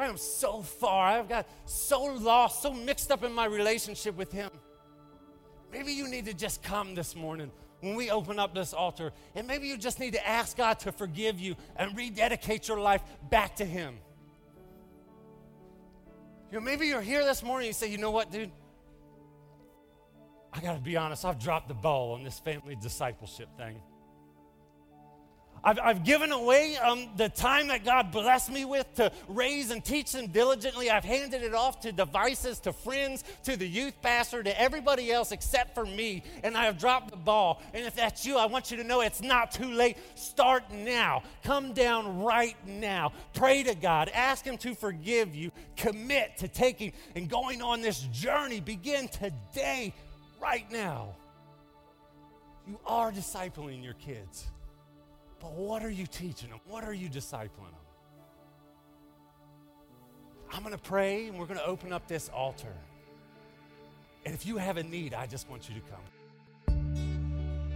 [0.00, 1.08] I am so far.
[1.08, 4.50] I've got so lost, so mixed up in my relationship with Him.
[5.70, 9.46] Maybe you need to just come this morning when we open up this altar, and
[9.46, 13.56] maybe you just need to ask God to forgive you and rededicate your life back
[13.56, 13.98] to Him.
[16.50, 18.50] You know, maybe you're here this morning and you say, you know what, dude?
[20.52, 23.80] I got to be honest, I've dropped the ball on this family discipleship thing.
[25.62, 29.84] I've, I've given away um, the time that God blessed me with to raise and
[29.84, 30.90] teach them diligently.
[30.90, 35.32] I've handed it off to devices, to friends, to the youth pastor, to everybody else
[35.32, 37.60] except for me, and I have dropped the ball.
[37.74, 39.98] And if that's you, I want you to know it's not too late.
[40.14, 41.22] Start now.
[41.44, 43.12] Come down right now.
[43.34, 44.10] Pray to God.
[44.14, 45.52] Ask Him to forgive you.
[45.76, 48.60] Commit to taking and going on this journey.
[48.60, 49.92] Begin today,
[50.40, 51.14] right now.
[52.66, 54.46] You are discipling your kids.
[55.40, 56.60] But what are you teaching them?
[56.66, 57.80] What are you discipling them?
[60.52, 62.74] I'm going to pray and we're going to open up this altar.
[64.26, 66.00] And if you have a need, I just want you to come.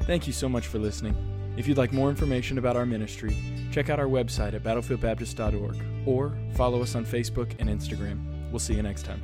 [0.03, 1.17] Thank you so much for listening.
[1.57, 3.37] If you'd like more information about our ministry,
[3.73, 8.51] check out our website at battlefieldbaptist.org or follow us on Facebook and Instagram.
[8.51, 9.23] We'll see you next time.